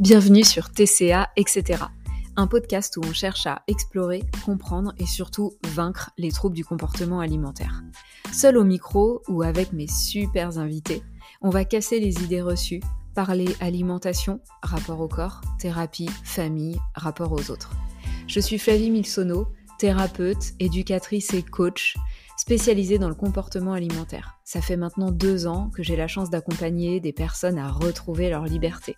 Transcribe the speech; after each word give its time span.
Bienvenue 0.00 0.44
sur 0.44 0.70
TCA, 0.70 1.28
etc. 1.36 1.84
Un 2.34 2.46
podcast 2.46 2.96
où 2.96 3.02
on 3.04 3.12
cherche 3.12 3.46
à 3.46 3.60
explorer, 3.66 4.22
comprendre 4.46 4.94
et 4.96 5.04
surtout 5.04 5.52
vaincre 5.74 6.10
les 6.16 6.32
troubles 6.32 6.56
du 6.56 6.64
comportement 6.64 7.20
alimentaire. 7.20 7.82
Seul 8.32 8.56
au 8.56 8.64
micro 8.64 9.20
ou 9.28 9.42
avec 9.42 9.74
mes 9.74 9.88
super 9.88 10.56
invités, 10.56 11.02
on 11.42 11.50
va 11.50 11.66
casser 11.66 12.00
les 12.00 12.24
idées 12.24 12.40
reçues, 12.40 12.80
parler 13.14 13.54
alimentation, 13.60 14.40
rapport 14.62 15.00
au 15.00 15.08
corps, 15.08 15.42
thérapie, 15.58 16.08
famille, 16.24 16.80
rapport 16.94 17.32
aux 17.32 17.50
autres. 17.50 17.72
Je 18.26 18.40
suis 18.40 18.58
Flavie 18.58 18.90
Milsono, 18.90 19.48
thérapeute, 19.78 20.54
éducatrice 20.60 21.34
et 21.34 21.42
coach 21.42 21.98
spécialisée 22.38 22.98
dans 22.98 23.10
le 23.10 23.14
comportement 23.14 23.74
alimentaire. 23.74 24.38
Ça 24.44 24.62
fait 24.62 24.78
maintenant 24.78 25.10
deux 25.10 25.46
ans 25.46 25.70
que 25.74 25.82
j'ai 25.82 25.96
la 25.96 26.08
chance 26.08 26.30
d'accompagner 26.30 27.00
des 27.00 27.12
personnes 27.12 27.58
à 27.58 27.70
retrouver 27.70 28.30
leur 28.30 28.46
liberté. 28.46 28.96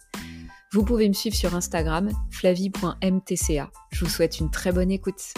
Vous 0.75 0.87
pouvez 0.87 1.07
me 1.07 1.13
suivre 1.13 1.37
sur 1.37 1.55
Instagram, 1.55 2.11
flavie.mtca. 2.31 3.71
Je 3.91 4.05
vous 4.07 4.11
souhaite 4.11 4.41
une 4.41 4.51
très 4.51 4.73
bonne 4.73 4.91
écoute. 4.91 5.35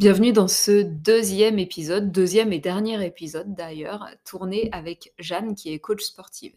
Bienvenue 0.00 0.32
dans 0.32 0.48
ce 0.48 0.82
deuxième 0.82 1.60
épisode, 1.60 2.10
deuxième 2.10 2.52
et 2.52 2.58
dernier 2.58 3.06
épisode 3.06 3.54
d'ailleurs, 3.54 4.08
tourné 4.24 4.68
avec 4.72 5.14
Jeanne 5.20 5.54
qui 5.54 5.72
est 5.72 5.78
coach 5.78 6.02
sportive. 6.02 6.54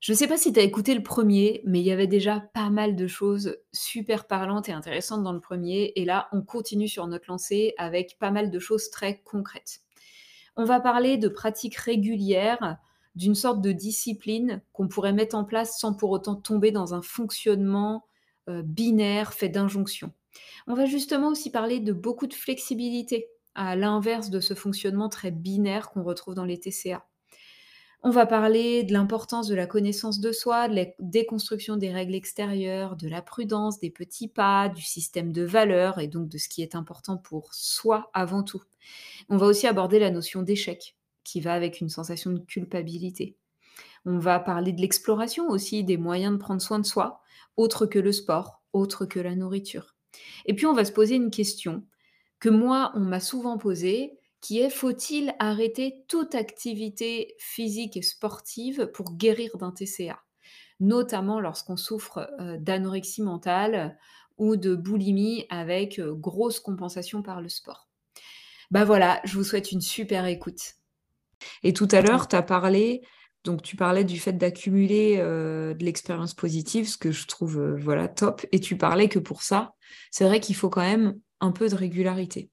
Je 0.00 0.10
ne 0.10 0.16
sais 0.16 0.26
pas 0.26 0.36
si 0.36 0.52
tu 0.52 0.58
as 0.58 0.64
écouté 0.64 0.96
le 0.96 1.04
premier, 1.04 1.62
mais 1.64 1.78
il 1.78 1.86
y 1.86 1.92
avait 1.92 2.08
déjà 2.08 2.40
pas 2.40 2.68
mal 2.68 2.96
de 2.96 3.06
choses 3.06 3.58
super 3.72 4.26
parlantes 4.26 4.68
et 4.68 4.72
intéressantes 4.72 5.22
dans 5.22 5.32
le 5.32 5.38
premier. 5.38 5.92
Et 5.94 6.04
là, 6.04 6.28
on 6.32 6.42
continue 6.42 6.88
sur 6.88 7.06
notre 7.06 7.26
lancée 7.28 7.74
avec 7.78 8.16
pas 8.18 8.32
mal 8.32 8.50
de 8.50 8.58
choses 8.58 8.90
très 8.90 9.20
concrètes. 9.20 9.82
On 10.56 10.64
va 10.64 10.80
parler 10.80 11.16
de 11.16 11.28
pratiques 11.28 11.76
régulières 11.76 12.80
d'une 13.14 13.34
sorte 13.34 13.60
de 13.60 13.72
discipline 13.72 14.62
qu'on 14.72 14.88
pourrait 14.88 15.12
mettre 15.12 15.36
en 15.36 15.44
place 15.44 15.78
sans 15.78 15.94
pour 15.94 16.10
autant 16.10 16.36
tomber 16.36 16.70
dans 16.70 16.94
un 16.94 17.02
fonctionnement 17.02 18.04
euh, 18.48 18.62
binaire 18.62 19.32
fait 19.32 19.48
d'injonctions. 19.48 20.12
On 20.66 20.74
va 20.74 20.86
justement 20.86 21.28
aussi 21.28 21.50
parler 21.50 21.80
de 21.80 21.92
beaucoup 21.92 22.26
de 22.26 22.34
flexibilité, 22.34 23.28
à 23.54 23.76
l'inverse 23.76 24.30
de 24.30 24.40
ce 24.40 24.54
fonctionnement 24.54 25.08
très 25.08 25.30
binaire 25.30 25.90
qu'on 25.90 26.02
retrouve 26.02 26.34
dans 26.34 26.44
les 26.44 26.58
TCA. 26.58 27.04
On 28.02 28.10
va 28.10 28.24
parler 28.24 28.82
de 28.82 28.94
l'importance 28.94 29.46
de 29.46 29.54
la 29.54 29.66
connaissance 29.66 30.20
de 30.20 30.32
soi, 30.32 30.68
de 30.68 30.74
la 30.74 30.86
déconstruction 31.00 31.76
des 31.76 31.92
règles 31.92 32.14
extérieures, 32.14 32.96
de 32.96 33.08
la 33.08 33.20
prudence, 33.20 33.78
des 33.78 33.90
petits 33.90 34.28
pas, 34.28 34.70
du 34.70 34.80
système 34.80 35.32
de 35.32 35.42
valeurs 35.42 35.98
et 35.98 36.08
donc 36.08 36.28
de 36.28 36.38
ce 36.38 36.48
qui 36.48 36.62
est 36.62 36.74
important 36.74 37.18
pour 37.18 37.52
soi 37.52 38.10
avant 38.14 38.42
tout. 38.42 38.62
On 39.28 39.36
va 39.36 39.46
aussi 39.46 39.66
aborder 39.66 39.98
la 39.98 40.10
notion 40.10 40.40
d'échec, 40.40 40.96
qui 41.24 41.40
va 41.40 41.54
avec 41.54 41.80
une 41.80 41.88
sensation 41.88 42.30
de 42.30 42.38
culpabilité. 42.38 43.36
On 44.04 44.18
va 44.18 44.40
parler 44.40 44.72
de 44.72 44.80
l'exploration 44.80 45.48
aussi, 45.48 45.84
des 45.84 45.96
moyens 45.96 46.32
de 46.32 46.38
prendre 46.38 46.62
soin 46.62 46.78
de 46.78 46.86
soi, 46.86 47.20
autre 47.56 47.86
que 47.86 47.98
le 47.98 48.12
sport, 48.12 48.62
autre 48.72 49.04
que 49.04 49.20
la 49.20 49.34
nourriture. 49.34 49.94
Et 50.46 50.54
puis 50.54 50.66
on 50.66 50.72
va 50.72 50.84
se 50.84 50.92
poser 50.92 51.16
une 51.16 51.30
question 51.30 51.84
que 52.38 52.48
moi, 52.48 52.92
on 52.94 53.00
m'a 53.00 53.20
souvent 53.20 53.58
posée, 53.58 54.18
qui 54.40 54.60
est 54.60 54.70
faut-il 54.70 55.34
arrêter 55.38 56.04
toute 56.08 56.34
activité 56.34 57.34
physique 57.38 57.96
et 57.96 58.02
sportive 58.02 58.90
pour 58.94 59.14
guérir 59.16 59.58
d'un 59.58 59.72
TCA 59.72 60.18
Notamment 60.80 61.40
lorsqu'on 61.40 61.76
souffre 61.76 62.30
euh, 62.40 62.56
d'anorexie 62.58 63.22
mentale 63.22 63.98
ou 64.38 64.56
de 64.56 64.74
boulimie 64.74 65.44
avec 65.50 65.98
euh, 65.98 66.14
grosse 66.14 66.58
compensation 66.58 67.22
par 67.22 67.42
le 67.42 67.50
sport. 67.50 67.90
Bah 68.70 68.84
voilà, 68.84 69.20
je 69.24 69.34
vous 69.34 69.44
souhaite 69.44 69.72
une 69.72 69.82
super 69.82 70.24
écoute. 70.24 70.79
Et 71.62 71.72
tout 71.72 71.88
à 71.90 72.00
l'heure, 72.00 72.28
tu 72.28 72.36
as 72.36 72.42
parlé, 72.42 73.02
donc 73.44 73.62
tu 73.62 73.76
parlais 73.76 74.04
du 74.04 74.18
fait 74.18 74.32
d'accumuler 74.32 75.16
euh, 75.18 75.74
de 75.74 75.84
l'expérience 75.84 76.34
positive, 76.34 76.88
ce 76.88 76.98
que 76.98 77.10
je 77.10 77.26
trouve 77.26 77.58
euh, 77.58 77.76
voilà 77.76 78.08
top. 78.08 78.44
Et 78.52 78.60
tu 78.60 78.76
parlais 78.76 79.08
que 79.08 79.18
pour 79.18 79.42
ça, 79.42 79.74
c'est 80.10 80.24
vrai 80.24 80.40
qu'il 80.40 80.56
faut 80.56 80.68
quand 80.68 80.82
même 80.82 81.18
un 81.40 81.52
peu 81.52 81.68
de 81.68 81.74
régularité. 81.74 82.50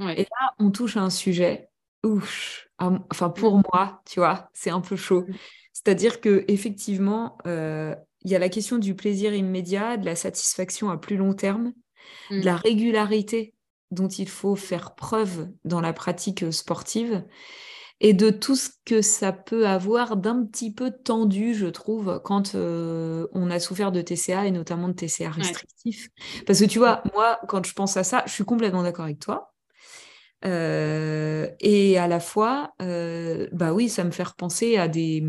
Et 0.00 0.22
là, 0.22 0.54
on 0.58 0.72
touche 0.72 0.96
à 0.96 1.02
un 1.02 1.10
sujet, 1.10 1.68
ouf, 2.02 2.68
enfin 2.78 3.30
pour 3.30 3.62
moi, 3.70 4.02
tu 4.06 4.18
vois, 4.18 4.50
c'est 4.52 4.70
un 4.70 4.80
peu 4.80 4.96
chaud. 4.96 5.22
Mm. 5.22 5.34
C'est-à-dire 5.72 6.20
que 6.20 6.44
effectivement, 6.48 7.38
euh, 7.46 7.94
il 8.22 8.30
y 8.30 8.34
a 8.34 8.40
la 8.40 8.48
question 8.48 8.78
du 8.78 8.96
plaisir 8.96 9.34
immédiat, 9.34 9.96
de 9.96 10.04
la 10.04 10.16
satisfaction 10.16 10.90
à 10.90 10.96
plus 10.96 11.16
long 11.16 11.34
terme, 11.34 11.72
de 12.30 12.44
la 12.44 12.54
mm. 12.54 12.60
régularité 12.64 13.54
dont 13.90 14.08
il 14.08 14.28
faut 14.28 14.56
faire 14.56 14.94
preuve 14.96 15.48
dans 15.64 15.80
la 15.80 15.92
pratique 15.92 16.52
sportive 16.52 17.24
et 18.00 18.12
de 18.12 18.30
tout 18.30 18.56
ce 18.56 18.70
que 18.84 19.02
ça 19.02 19.32
peut 19.32 19.66
avoir 19.66 20.16
d'un 20.16 20.44
petit 20.44 20.72
peu 20.72 20.90
tendu, 20.90 21.54
je 21.54 21.66
trouve, 21.66 22.20
quand 22.24 22.54
euh, 22.54 23.26
on 23.32 23.50
a 23.50 23.60
souffert 23.60 23.92
de 23.92 24.02
TCA 24.02 24.46
et 24.46 24.50
notamment 24.50 24.88
de 24.88 24.94
TCA 24.94 25.30
restrictif. 25.30 26.08
Parce 26.46 26.60
que 26.60 26.64
tu 26.64 26.78
vois, 26.78 27.02
moi, 27.14 27.38
quand 27.48 27.64
je 27.64 27.72
pense 27.72 27.96
à 27.96 28.04
ça, 28.04 28.22
je 28.26 28.32
suis 28.32 28.44
complètement 28.44 28.82
d'accord 28.82 29.04
avec 29.04 29.20
toi. 29.20 29.54
Euh, 30.44 31.48
et 31.60 31.96
à 31.96 32.06
la 32.06 32.20
fois, 32.20 32.74
euh, 32.82 33.48
bah 33.52 33.72
oui, 33.72 33.88
ça 33.88 34.04
me 34.04 34.10
fait 34.10 34.24
repenser 34.24 34.76
à 34.76 34.88
des, 34.88 35.24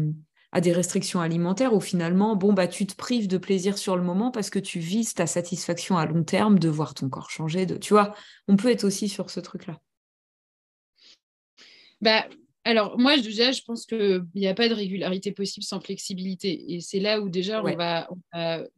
à 0.52 0.60
des 0.60 0.74
restrictions 0.74 1.22
alimentaires 1.22 1.74
où 1.74 1.80
finalement, 1.80 2.36
bon, 2.36 2.52
bah, 2.52 2.68
tu 2.68 2.86
te 2.86 2.96
prives 2.96 3.28
de 3.28 3.38
plaisir 3.38 3.78
sur 3.78 3.96
le 3.96 4.04
moment 4.04 4.32
parce 4.32 4.50
que 4.50 4.60
tu 4.60 4.80
vises 4.80 5.14
ta 5.14 5.28
satisfaction 5.28 5.98
à 5.98 6.06
long 6.06 6.24
terme 6.24 6.60
de 6.60 6.68
voir 6.68 6.94
ton 6.94 7.10
corps 7.10 7.30
changer. 7.30 7.66
De, 7.66 7.78
tu 7.78 7.94
vois, 7.94 8.14
on 8.48 8.58
peut 8.58 8.72
être 8.72 8.84
aussi 8.84 9.08
sur 9.08 9.30
ce 9.30 9.40
truc-là. 9.40 9.80
Bah, 12.02 12.26
alors, 12.66 12.98
moi, 12.98 13.16
déjà, 13.18 13.52
je 13.52 13.62
pense 13.62 13.86
qu'il 13.86 14.26
n'y 14.34 14.48
a 14.48 14.56
pas 14.56 14.68
de 14.68 14.74
régularité 14.74 15.32
possible 15.32 15.64
sans 15.64 15.80
flexibilité. 15.80 16.74
Et 16.74 16.82
c'est 16.82 17.00
là 17.00 17.22
où 17.22 17.30
déjà, 17.30 17.64
on, 17.64 17.76
va, 17.76 18.08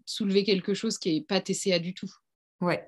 soulever 0.06 0.44
quelque 0.44 0.74
chose 0.74 0.98
qui 0.98 1.14
n'est 1.14 1.22
pas 1.22 1.40
TCA 1.40 1.80
du 1.80 1.94
tout. 1.94 2.12
Ouais. 2.59 2.86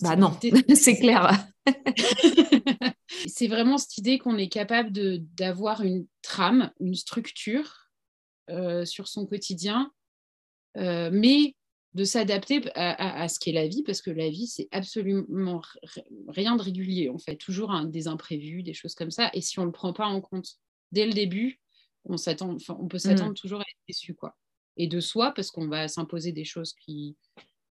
Bah 0.00 0.16
non, 0.16 0.36
c'est 0.74 0.96
clair. 0.96 1.46
c'est 3.28 3.46
vraiment 3.46 3.78
cette 3.78 3.98
idée 3.98 4.18
qu'on 4.18 4.36
est 4.36 4.48
capable 4.48 4.90
d'avoir 5.34 5.82
une 5.82 6.06
trame, 6.22 6.72
une 6.80 6.96
structure 6.96 7.90
euh, 8.50 8.84
sur 8.84 9.06
son 9.06 9.26
quotidien, 9.26 9.92
euh, 10.76 11.10
mais 11.12 11.54
de 11.94 12.04
s'adapter 12.04 12.62
à, 12.74 13.28
ce 13.28 13.38
qu'est 13.38 13.52
la 13.52 13.68
vie, 13.68 13.82
parce 13.82 14.00
que 14.00 14.10
la 14.10 14.30
vie, 14.30 14.46
c'est 14.46 14.68
absolument 14.70 15.60
rien 16.28 16.56
de 16.56 16.62
régulier, 16.62 17.10
en 17.10 17.18
fait, 17.18 17.36
toujours 17.36 17.78
des 17.84 18.08
imprévus, 18.08 18.62
des 18.62 18.72
choses 18.72 18.94
comme 18.94 19.10
ça. 19.10 19.30
Et 19.34 19.42
si 19.42 19.58
on 19.58 19.62
ne 19.62 19.66
le 19.66 19.72
prend 19.72 19.92
pas 19.92 20.06
en 20.06 20.20
compte 20.20 20.56
dès 20.90 21.06
le 21.06 21.12
début, 21.12 21.60
on, 22.04 22.16
s'attend, 22.16 22.56
on 22.68 22.88
peut 22.88 22.98
s'attendre 22.98 23.32
mmh. 23.32 23.34
toujours 23.34 23.60
à 23.60 23.62
être 23.62 23.80
déçu. 23.86 24.14
Quoi. 24.14 24.34
Et 24.76 24.86
de 24.86 25.00
soi, 25.00 25.32
parce 25.32 25.50
qu'on 25.50 25.68
va 25.68 25.86
s'imposer 25.88 26.32
des 26.32 26.44
choses 26.44 26.72
qui 26.72 27.16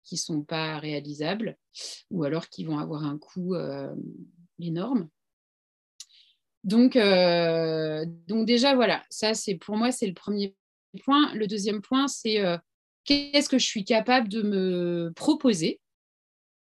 qui 0.04 0.16
sont 0.16 0.42
pas 0.42 0.78
réalisables, 0.78 1.56
ou 2.10 2.24
alors 2.24 2.48
qui 2.48 2.64
vont 2.64 2.78
avoir 2.78 3.04
un 3.04 3.18
coût 3.18 3.54
euh, 3.54 3.94
énorme. 4.60 5.08
Donc, 6.62 6.96
euh, 6.96 8.04
donc 8.28 8.46
déjà, 8.46 8.74
voilà, 8.74 9.02
ça, 9.10 9.34
c'est 9.34 9.56
pour 9.56 9.76
moi, 9.76 9.90
c'est 9.90 10.06
le 10.06 10.14
premier 10.14 10.54
point. 11.04 11.34
Le 11.34 11.46
deuxième 11.46 11.82
point, 11.82 12.06
c'est 12.06 12.40
euh, 12.44 12.56
qu'est-ce 13.04 13.48
que 13.48 13.58
je 13.58 13.66
suis 13.66 13.84
capable 13.84 14.28
de 14.28 14.42
me 14.42 15.12
proposer? 15.14 15.80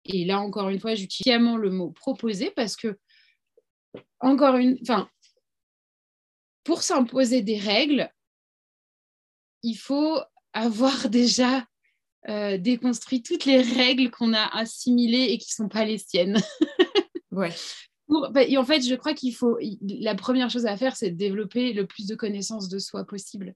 Et 0.06 0.26
là, 0.26 0.40
encore 0.40 0.70
une 0.70 0.80
fois, 0.80 0.96
j'utilise 0.96 1.34
vraiment 1.34 1.58
le 1.58 1.70
mot 1.70 1.92
proposer 1.92 2.52
parce 2.52 2.76
que, 2.76 2.98
encore 4.20 4.56
une, 4.56 4.78
enfin, 4.82 5.10
pour 6.64 6.82
s'imposer 6.82 7.42
des 7.42 7.58
règles, 7.58 8.12
il 9.64 9.76
faut 9.76 10.20
avoir 10.54 11.10
déjà 11.10 11.66
euh, 12.30 12.58
déconstruit 12.58 13.22
toutes 13.22 13.46
les 13.46 13.62
règles 13.62 14.10
qu'on 14.10 14.34
a 14.34 14.46
assimilées 14.58 15.32
et 15.32 15.38
qui 15.38 15.52
ne 15.52 15.66
sont 15.66 15.70
pas 15.70 15.86
les 15.86 15.98
siennes. 15.98 16.40
ouais. 17.32 17.54
Bah, 18.32 18.44
et 18.44 18.58
en 18.58 18.66
fait, 18.66 18.82
je 18.82 18.96
crois 18.96 19.14
qu'il 19.14 19.34
faut. 19.34 19.58
La 19.82 20.16
première 20.16 20.50
chose 20.50 20.66
à 20.66 20.78
faire, 20.78 20.96
c'est 20.96 21.12
de 21.12 21.18
développer 21.18 21.74
le 21.74 21.88
plus 21.88 22.06
de 22.06 22.16
connaissances 22.16 22.70
de 22.70 22.78
soi 22.78 23.06
possible. 23.06 23.56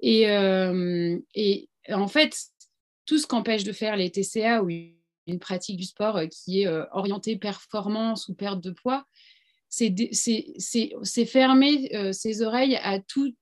Et, 0.00 0.30
euh, 0.30 1.18
et 1.34 1.68
en 1.90 2.08
fait, 2.08 2.36
tout 3.06 3.18
ce 3.18 3.26
qu'empêche 3.26 3.64
de 3.64 3.72
faire 3.72 3.96
les 3.96 4.10
TCA 4.10 4.62
ou 4.62 4.70
une 5.26 5.38
pratique 5.38 5.76
du 5.76 5.84
sport 5.84 6.16
euh, 6.16 6.26
qui 6.26 6.62
est 6.62 6.66
euh, 6.66 6.84
orientée 6.92 7.36
performance 7.36 8.28
ou 8.28 8.34
perte 8.34 8.60
de 8.60 8.70
poids, 8.70 9.06
c'est 9.68 9.94
fermer 11.26 11.94
euh, 11.94 12.12
ses 12.12 12.42
oreilles 12.42 12.76
à 12.76 13.00
tout, 13.00 13.34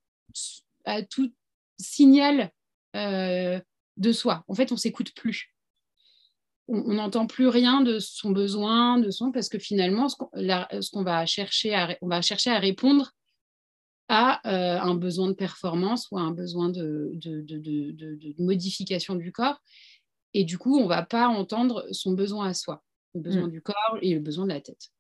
à 0.85 1.03
tout 1.03 1.33
signal 1.79 2.51
de 2.95 4.13
soi. 4.13 4.45
En 4.47 4.55
fait, 4.55 4.71
on 4.71 4.77
s'écoute 4.77 5.13
plus. 5.15 5.53
On 6.69 6.95
n'entend 6.95 7.27
plus 7.27 7.49
rien 7.49 7.81
de 7.81 7.99
son 7.99 8.31
besoin, 8.31 8.99
de 8.99 9.11
son, 9.11 9.33
parce 9.33 9.49
que 9.49 9.59
finalement, 9.59 10.09
ce 10.09 10.17
qu'on 10.17 10.29
va 10.33 10.69
on 12.01 12.09
va 12.09 12.23
chercher 12.23 12.51
à 12.51 12.59
répondre 12.59 13.13
à 14.09 14.41
euh, 14.47 14.81
un 14.81 14.95
besoin 14.95 15.29
de 15.29 15.33
performance 15.33 16.09
ou 16.11 16.19
à 16.19 16.23
un 16.23 16.31
besoin 16.31 16.69
de, 16.69 17.13
de, 17.15 18.43
modification 18.43 19.15
du 19.15 19.33
corps. 19.33 19.61
Et 20.35 20.45
du 20.45 20.59
coup, 20.59 20.79
on 20.79 20.85
ne 20.85 20.89
va 20.89 21.03
pas 21.03 21.29
entendre 21.29 21.87
son 21.93 22.13
besoin 22.13 22.49
à 22.49 22.55
soi, 22.55 22.83
le 23.15 23.21
besoin 23.21 23.47
mm. 23.47 23.51
du 23.51 23.63
corps 23.63 23.99
et 24.03 24.15
le 24.15 24.21
besoin 24.21 24.45
de 24.45 24.53
la 24.53 24.61
tête. 24.61 24.91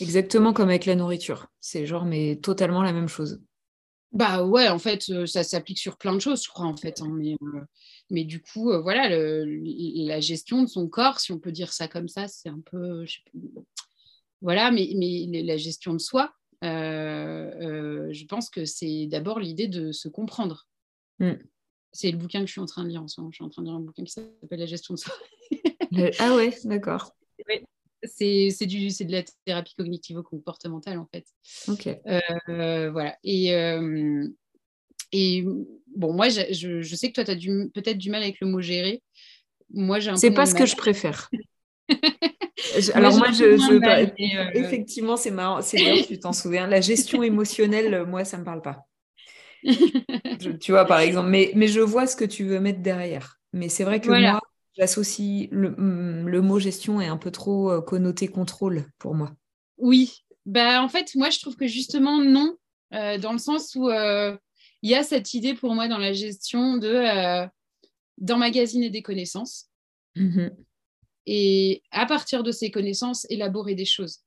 Exactement 0.00 0.52
comme 0.52 0.68
avec 0.68 0.86
la 0.86 0.94
nourriture. 0.94 1.48
C'est 1.60 1.86
genre, 1.86 2.04
mais 2.04 2.36
totalement 2.36 2.82
la 2.82 2.92
même 2.92 3.08
chose. 3.08 3.40
Bah 4.12 4.44
ouais, 4.44 4.68
en 4.68 4.78
fait, 4.78 5.26
ça 5.26 5.42
s'applique 5.42 5.78
sur 5.78 5.96
plein 5.96 6.14
de 6.14 6.20
choses, 6.20 6.44
je 6.44 6.48
crois, 6.50 6.66
en 6.66 6.76
fait. 6.76 7.00
Hein, 7.00 7.08
mais, 7.10 7.34
mais, 8.10 8.24
du 8.24 8.42
coup, 8.42 8.70
voilà, 8.82 9.08
la 9.08 10.20
gestion 10.20 10.62
de 10.62 10.68
son 10.68 10.86
corps, 10.86 11.18
si 11.18 11.32
on 11.32 11.38
peut 11.38 11.50
dire 11.50 11.72
ça 11.72 11.88
comme 11.88 12.08
ça, 12.08 12.28
c'est 12.28 12.50
un 12.50 12.60
peu. 12.60 13.06
voilà, 14.42 14.70
mais, 14.70 14.92
mais 14.94 15.42
la 15.42 15.56
gestion 15.56 15.94
de 15.94 15.98
soi, 15.98 16.34
je 16.62 18.24
pense 18.26 18.50
que 18.50 18.64
c'est 18.64 19.06
d'abord 19.06 19.40
l'idée 19.40 19.68
de 19.68 19.92
se 19.92 20.08
comprendre. 20.08 20.66
Mmh. 21.18 21.32
C'est 21.92 22.10
le 22.10 22.16
bouquin 22.16 22.40
que 22.40 22.46
je 22.46 22.52
suis 22.52 22.60
en 22.60 22.66
train 22.66 22.84
de 22.84 22.88
lire 22.88 23.02
en 23.02 23.08
ce 23.08 23.20
moment. 23.20 23.30
Je 23.30 23.36
suis 23.36 23.44
en 23.44 23.50
train 23.50 23.62
de 23.62 23.68
lire 23.68 23.76
un 23.76 23.80
bouquin 23.80 24.04
qui 24.04 24.12
s'appelle 24.12 24.58
La 24.58 24.66
gestion 24.66 24.94
de 24.94 24.98
soi. 24.98 25.12
ah 26.18 26.34
ouais, 26.34 26.56
d'accord. 26.64 27.12
C'est, 28.04 28.48
de 28.48 29.12
la 29.12 29.22
thérapie 29.44 29.74
cognitivo-comportementale, 29.76 30.98
en 30.98 31.06
fait. 31.06 31.26
Ok. 31.68 31.86
Euh, 31.86 32.90
voilà. 32.90 33.16
Et, 33.22 33.54
euh, 33.54 34.26
et 35.12 35.44
bon, 35.94 36.12
moi, 36.12 36.28
je, 36.28 36.80
je, 36.82 36.96
sais 36.96 37.12
que 37.12 37.14
toi, 37.14 37.24
tu 37.24 37.30
as 37.30 37.68
peut-être 37.72 37.98
du 37.98 38.10
mal 38.10 38.22
avec 38.22 38.40
le 38.40 38.48
mot 38.48 38.60
gérer. 38.60 39.02
Moi, 39.70 40.00
j'ai 40.00 40.10
un 40.10 40.16
C'est 40.16 40.32
pas 40.32 40.46
ce 40.46 40.54
que 40.54 40.66
je 40.66 40.76
préfère. 40.76 41.30
Alors 42.94 43.16
moi, 43.16 43.30
je, 43.32 43.44
euh, 43.44 44.50
effectivement, 44.54 45.16
c'est 45.16 45.30
marrant, 45.30 45.62
c'est 45.62 45.76
bien, 45.76 46.02
tu 46.02 46.18
t'en 46.18 46.32
souviens. 46.32 46.66
La 46.66 46.80
gestion 46.80 47.22
émotionnelle, 47.22 48.04
moi, 48.06 48.24
ça 48.24 48.38
me 48.38 48.44
parle 48.44 48.62
pas. 48.62 48.86
tu 50.60 50.72
vois, 50.72 50.84
par 50.84 51.00
exemple, 51.00 51.28
mais, 51.28 51.52
mais 51.54 51.68
je 51.68 51.80
vois 51.80 52.06
ce 52.06 52.16
que 52.16 52.24
tu 52.24 52.44
veux 52.44 52.60
mettre 52.60 52.80
derrière. 52.80 53.38
Mais 53.52 53.68
c'est 53.68 53.84
vrai 53.84 54.00
que 54.00 54.08
moi, 54.08 54.40
j'associe 54.76 55.48
mm, 55.50 56.26
le, 56.26 56.40
mot 56.40 56.58
gestion 56.58 57.00
est 57.00 57.06
un 57.06 57.16
peu 57.16 57.30
trop 57.30 57.70
euh, 57.70 57.80
connoté 57.80 58.28
contrôle 58.28 58.86
pour 58.98 59.14
moi. 59.14 59.32
Oui, 59.78 60.24
bah 60.46 60.82
en 60.82 60.88
fait, 60.88 61.14
moi 61.14 61.30
je 61.30 61.40
trouve 61.40 61.56
que 61.56 61.66
justement 61.66 62.18
non, 62.18 62.56
euh, 62.94 63.18
dans 63.18 63.32
le 63.32 63.38
sens 63.38 63.74
où 63.74 63.88
euh, 63.88 64.36
il 64.82 64.90
y 64.90 64.94
a 64.94 65.02
cette 65.02 65.34
idée 65.34 65.54
pour 65.54 65.74
moi 65.74 65.88
dans 65.88 65.98
la 65.98 66.12
gestion 66.12 66.76
de 66.78 67.46
d'emmagasiner 68.18 68.90
des 68.90 69.02
connaissances 69.02 69.68
mmh 70.16 70.48
et 71.26 71.82
à 71.90 72.06
partir 72.06 72.42
de 72.42 72.52
ces 72.52 72.70
connaissances 72.70 73.26
élaborer 73.30 73.74
des 73.74 73.84
choses. 73.84 74.20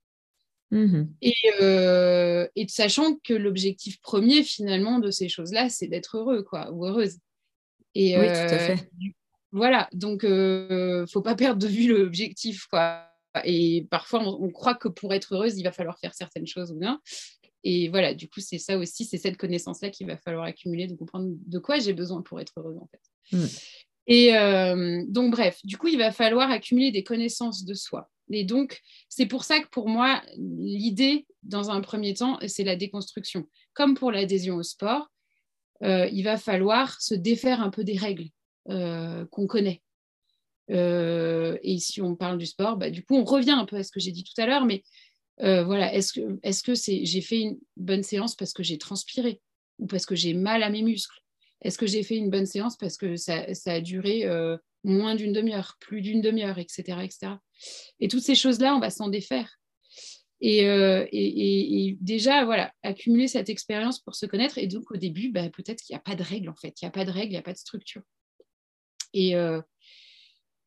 Mmh 0.71 1.03
et, 1.21 1.33
et 2.56 2.68
sachant 2.68 3.15
que 3.24 3.33
l'objectif 3.33 4.01
premier 4.01 4.44
finalement 4.44 5.00
de 5.00 5.12
ces 5.12 5.30
choses-là, 5.30 5.69
c'est 5.69 5.88
d'être 5.88 6.18
heureux 6.18 6.44
quoi, 6.44 6.71
ou 6.71 6.86
heureuse. 6.86 7.19
Et, 7.94 8.18
oui, 8.19 8.27
tout 8.27 8.53
à 8.53 8.59
fait. 8.59 8.89
Voilà, 9.51 9.88
donc 9.94 10.24
il 10.24 10.30
ne 10.30 11.06
faut 11.09 11.21
pas 11.21 11.36
perdre 11.36 11.62
de 11.62 11.68
vue 11.68 11.88
l'objectif. 11.88 12.68
quoi. 12.68 13.07
Et 13.45 13.88
parfois, 13.89 14.21
on, 14.21 14.50
croit 14.50 14.75
que 14.75 14.88
pour 14.88 15.13
être 15.13 15.33
heureuse, 15.33 15.57
il 15.57 15.63
va 15.63 15.71
falloir 15.71 15.97
faire 16.00 16.13
certaines 16.13 16.45
choses 16.45 16.71
ou 16.71 16.75
bien. 16.75 17.01
Et 17.63 17.89
voilà, 17.89 18.13
du 18.13 18.30
coup, 18.30 18.42
c'est 18.42 18.59
ça 18.59 18.77
aussi, 18.77 19.06
c'est 19.06 19.18
cette 19.18 19.38
connaissance-là 19.38 19.89
qu'il 19.89 20.07
va 20.07 20.18
falloir 20.18 20.44
accumuler, 20.44 20.88
de 20.88 20.95
comprendre 20.95 21.30
de 21.31 21.59
quoi 21.59 21.80
j'ai 21.80 21.94
besoin 21.94 22.21
pour 22.21 22.39
être 22.39 22.53
heureuse, 22.57 22.77
en 22.77 22.88
fait. 22.88 23.36
Mmh. 23.36 23.45
Et 24.07 24.31
donc, 25.07 25.31
bref, 25.31 25.60
du 25.63 25.78
coup, 25.78 25.88
il 25.88 25.98
va 25.98 26.12
falloir 26.12 26.52
accumuler 26.52 26.92
des 26.92 27.04
connaissances 27.04 27.66
de 27.66 27.74
soi. 27.74 28.10
Et 28.31 28.44
donc, 28.44 28.81
c'est 29.10 29.25
pour 29.25 29.44
ça 29.44 29.60
que 29.60 29.68
pour 29.69 29.90
moi, 29.90 30.22
l'idée, 30.38 31.25
dans 31.42 31.72
un 31.72 31.81
premier 31.81 32.13
temps, 32.13 32.38
c'est 32.48 32.63
la 32.63 32.75
déconstruction. 32.75 33.46
Comme 33.74 33.96
pour 33.96 34.12
l'adhésion 34.12 34.57
au 34.57 34.63
sport, 34.63 35.10
il 35.81 36.22
va 36.24 36.38
falloir 36.38 37.02
se 37.02 37.16
défaire 37.16 37.62
un 37.62 37.72
peu 37.72 37.84
des 37.84 37.98
règles. 37.98 38.30
Euh, 38.72 39.28
qu'on 39.28 39.46
connaît. 39.46 39.84
Euh, 40.72 41.56
et 41.62 41.78
si 41.78 42.02
on 42.02 42.16
parle 42.16 42.40
du 42.40 42.48
sport, 42.48 42.78
bah, 42.78 42.90
du 42.90 43.04
coup, 43.04 43.16
on 43.16 43.24
revient 43.24 43.52
un 43.52 43.66
peu 43.66 43.75
à 43.75 43.84
ce 43.84 43.92
que 43.92 44.00
j'ai 44.00 44.12
dit 44.12 44.24
tout 44.24 44.42
à 44.42 44.48
l'heure, 44.48 44.66
mais 44.66 44.81
euh, 45.42 45.63
voilà, 45.63 45.94
est-ce 45.94 46.13
que, 46.13 46.40
est-ce 46.42 46.63
que 46.63 46.74
c'est, 46.74 47.06
j'ai 47.06 47.22
fait 47.22 47.42
une 47.42 47.60
bonne 47.78 48.02
séance 48.02 48.36
parce 48.36 48.54
que 48.54 48.63
j'ai 48.63 48.80
transpiré 48.80 49.40
ou 49.78 49.86
parce 49.86 50.07
que 50.07 50.16
j'ai 50.16 50.34
mal 50.34 50.63
à 50.63 50.72
mes 50.72 50.81
muscles? 50.81 51.22
Est-ce 51.66 51.78
que 51.78 51.88
j'ai 51.88 52.04
fait 52.04 52.16
une 52.16 52.30
bonne 52.30 52.46
séance 52.46 52.78
parce 52.78 52.98
que 52.98 53.16
ça, 53.16 53.46
a 53.66 53.82
duré 53.82 54.26
moins 54.84 55.16
d'une 55.16 55.34
demi-heure, 55.34 55.78
plus 55.80 56.02
d'une 56.02 56.22
demi-heure, 56.22 56.60
etc., 56.60 57.00
etc. 57.04 57.34
Et 58.00 58.08
toutes 58.08 58.22
ces 58.22 58.36
choses-là, 58.36 58.76
on 58.76 58.80
va 58.80 58.90
s'en 58.90 59.10
défaire. 59.10 59.58
Et, 60.42 60.60
et, 60.60 61.98
déjà, 62.02 62.46
voilà, 62.46 62.72
accumuler 62.84 63.28
cette 63.28 63.50
expérience 63.50 64.00
pour 64.00 64.16
se 64.16 64.28
connaître. 64.28 64.58
Et 64.60 64.68
donc, 64.68 64.92
au 64.92 64.98
début, 64.98 65.32
bah, 65.32 65.50
peut-être 65.50 65.82
qu'il 65.82 65.94
n'y 65.96 65.98
a 65.98 66.04
pas 66.04 66.16
de 66.16 66.24
règles, 66.24 66.50
en 66.50 66.56
fait. 66.56 66.80
Il 66.82 66.86
n'y 66.86 66.90
a 66.90 66.92
pas 66.92 67.06
de 67.06 67.12
règles, 67.12 67.32
il 67.32 67.36
n'y 67.36 67.38
a 67.38 67.42
pas 67.42 67.54
de 67.54 67.58
structure. 67.58 68.04
Et, 69.16 69.36
euh, 69.36 69.62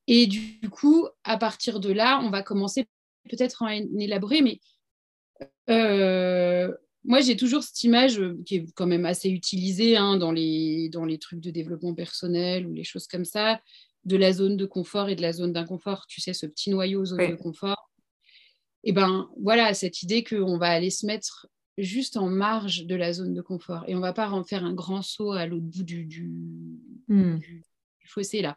et 0.08 0.26
du 0.26 0.58
coup, 0.70 1.06
à 1.22 1.36
partir 1.36 1.80
de 1.80 1.92
là, 1.92 2.18
on 2.24 2.30
va 2.30 2.42
commencer 2.42 2.88
peut-être 3.28 3.62
à 3.62 3.66
en 3.66 3.98
élaborer, 3.98 4.40
mais 4.40 4.58
euh, 5.68 6.74
moi, 7.08 7.20
j'ai 7.20 7.36
toujours 7.36 7.62
cette 7.62 7.82
image 7.82 8.20
euh, 8.20 8.38
qui 8.44 8.56
est 8.56 8.66
quand 8.74 8.86
même 8.86 9.06
assez 9.06 9.30
utilisée 9.30 9.96
hein, 9.96 10.18
dans, 10.18 10.30
les, 10.30 10.90
dans 10.90 11.04
les 11.04 11.18
trucs 11.18 11.40
de 11.40 11.50
développement 11.50 11.94
personnel 11.94 12.66
ou 12.66 12.74
les 12.74 12.84
choses 12.84 13.06
comme 13.06 13.24
ça, 13.24 13.60
de 14.04 14.16
la 14.16 14.32
zone 14.32 14.56
de 14.56 14.66
confort 14.66 15.08
et 15.08 15.16
de 15.16 15.22
la 15.22 15.32
zone 15.32 15.52
d'inconfort. 15.52 16.06
Tu 16.06 16.20
sais, 16.20 16.34
ce 16.34 16.46
petit 16.46 16.70
noyau 16.70 17.04
zone 17.04 17.30
de 17.30 17.34
confort. 17.34 17.90
Et 18.84 18.92
ben 18.92 19.28
voilà, 19.42 19.74
cette 19.74 20.02
idée 20.02 20.22
qu'on 20.22 20.58
va 20.58 20.68
aller 20.68 20.90
se 20.90 21.04
mettre 21.06 21.48
juste 21.78 22.16
en 22.16 22.28
marge 22.28 22.86
de 22.86 22.94
la 22.94 23.12
zone 23.12 23.34
de 23.34 23.40
confort 23.40 23.84
et 23.88 23.94
on 23.96 24.00
va 24.00 24.12
pas 24.12 24.30
en 24.30 24.44
faire 24.44 24.64
un 24.64 24.74
grand 24.74 25.02
saut 25.02 25.32
à 25.32 25.46
l'autre 25.46 25.66
bout 25.66 25.82
du, 25.82 26.04
du, 26.04 26.30
hmm 27.08 27.38
fossé 28.08 28.42
là. 28.42 28.56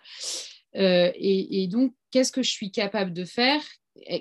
Euh, 0.76 1.12
et, 1.16 1.68
donc, 1.68 1.94
qu'est-ce 2.10 2.32
que 2.32 2.44
je 2.44 2.50
suis 2.50 2.72
capable 2.72 3.14
de 3.14 3.26
faire? 3.26 3.62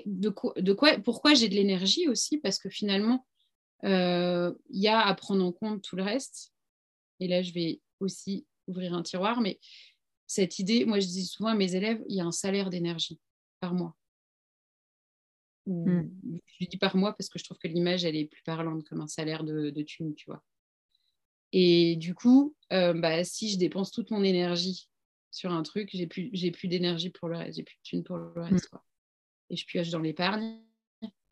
De 0.05 0.29
quoi, 0.29 0.53
de 0.57 0.73
quoi, 0.73 0.99
Pourquoi 0.99 1.33
j'ai 1.33 1.47
de 1.47 1.55
l'énergie 1.55 2.07
aussi? 2.09 2.37
Parce 2.37 2.59
que 2.59 2.69
finalement, 2.69 3.25
il 3.83 4.55
y 4.69 4.87
a 4.87 5.05
à 5.05 5.13
prendre 5.15 5.43
en 5.43 5.51
compte 5.51 5.81
tout 5.81 5.95
le 5.95 6.03
reste. 6.03 6.53
Et 7.19 7.27
là, 7.27 7.41
je 7.41 7.53
vais 7.53 7.81
aussi 7.99 8.45
ouvrir 8.67 8.93
un 8.93 9.03
tiroir. 9.03 9.41
Mais 9.41 9.59
cette 10.27 10.59
idée, 10.59 10.85
moi, 10.85 10.99
je 10.99 11.07
dis 11.07 11.25
souvent 11.25 11.49
à 11.49 11.55
mes 11.55 11.75
élèves, 11.75 12.03
il 12.07 12.15
y 12.15 12.21
a 12.21 12.25
un 12.25 12.31
salaire 12.31 12.69
d'énergie 12.69 13.19
par 13.59 13.73
mois. 13.73 13.95
Hmm. 15.67 16.03
Je 16.59 16.65
dis 16.65 16.77
par 16.77 16.95
mois 16.95 17.13
parce 17.13 17.29
que 17.29 17.37
je 17.37 17.43
trouve 17.43 17.57
que 17.57 17.67
l'image, 17.67 18.03
elle 18.03 18.15
est 18.15 18.25
plus 18.25 18.41
parlante 18.43 18.83
comme 18.87 19.01
un 19.01 19.07
salaire 19.07 19.43
de, 19.43 19.69
de 19.69 19.81
thune, 19.83 20.15
tu 20.15 20.25
vois. 20.25 20.43
Et 21.53 21.95
du 21.97 22.15
coup, 22.15 22.55
euh, 22.71 22.93
bah, 22.93 23.23
si 23.23 23.49
je 23.49 23.57
dépense 23.57 23.91
toute 23.91 24.11
mon 24.11 24.23
énergie 24.23 24.89
sur 25.31 25.51
un 25.51 25.63
truc, 25.63 25.89
j'ai 25.93 26.07
plus, 26.07 26.29
j'ai 26.33 26.51
plus 26.51 26.67
d'énergie 26.67 27.09
pour 27.09 27.29
le 27.29 27.37
reste, 27.37 27.57
j'ai 27.57 27.63
plus 27.63 27.75
de 27.75 27.83
thunes 27.83 28.03
pour 28.03 28.17
le 28.17 28.41
reste. 28.41 28.71
Mm. 28.71 28.77
Et 29.49 29.55
je 29.57 29.65
pioche 29.65 29.89
dans 29.89 29.99
l'épargne, 29.99 30.61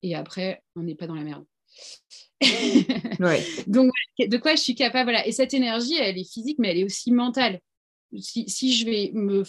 et 0.01 0.15
après, 0.15 0.63
on 0.75 0.83
n'est 0.83 0.95
pas 0.95 1.07
dans 1.07 1.15
la 1.15 1.23
merde. 1.23 1.45
Donc, 3.67 3.91
de 4.17 4.37
quoi 4.37 4.55
je 4.55 4.61
suis 4.61 4.75
capable 4.75 5.11
voilà. 5.11 5.27
Et 5.27 5.31
cette 5.31 5.53
énergie, 5.53 5.95
elle 5.95 6.17
est 6.17 6.31
physique, 6.31 6.57
mais 6.59 6.69
elle 6.69 6.79
est 6.79 6.83
aussi 6.85 7.11
mentale. 7.11 7.59
Si, 8.17 8.49
si 8.49 8.73
je 8.73 8.85
vais 8.85 9.11
me 9.13 9.43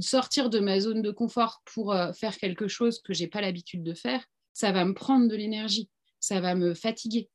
sortir 0.00 0.50
de 0.50 0.60
ma 0.60 0.78
zone 0.78 1.02
de 1.02 1.10
confort 1.10 1.62
pour 1.64 1.92
euh, 1.92 2.12
faire 2.12 2.36
quelque 2.36 2.68
chose 2.68 3.00
que 3.00 3.12
j'ai 3.12 3.26
pas 3.26 3.40
l'habitude 3.40 3.82
de 3.82 3.94
faire, 3.94 4.24
ça 4.52 4.72
va 4.72 4.84
me 4.84 4.94
prendre 4.94 5.28
de 5.28 5.34
l'énergie, 5.34 5.88
ça 6.20 6.40
va 6.40 6.54
me 6.54 6.74
fatiguer. 6.74 7.28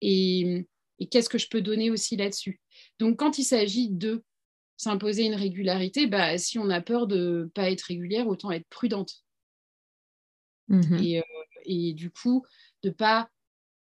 Et, 0.00 0.66
et 0.98 1.08
qu'est-ce 1.08 1.28
que 1.28 1.38
je 1.38 1.48
peux 1.48 1.60
donner 1.60 1.90
aussi 1.90 2.16
là-dessus? 2.16 2.60
Donc, 2.98 3.18
quand 3.18 3.38
il 3.38 3.44
s'agit 3.44 3.90
de 3.90 4.24
s'imposer 4.76 5.24
une 5.24 5.34
régularité, 5.34 6.06
bah, 6.06 6.38
si 6.38 6.58
on 6.58 6.68
a 6.68 6.80
peur 6.80 7.06
de 7.06 7.42
ne 7.44 7.44
pas 7.44 7.70
être 7.70 7.82
régulière, 7.82 8.26
autant 8.26 8.50
être 8.50 8.66
prudente. 8.68 9.22
Mmh 10.68 10.94
euh, 10.94 11.22
et, 11.64 11.92
du 11.92 12.10
coup, 12.10 12.44
de 12.82 12.88
ne 12.88 12.94
pas 12.94 13.28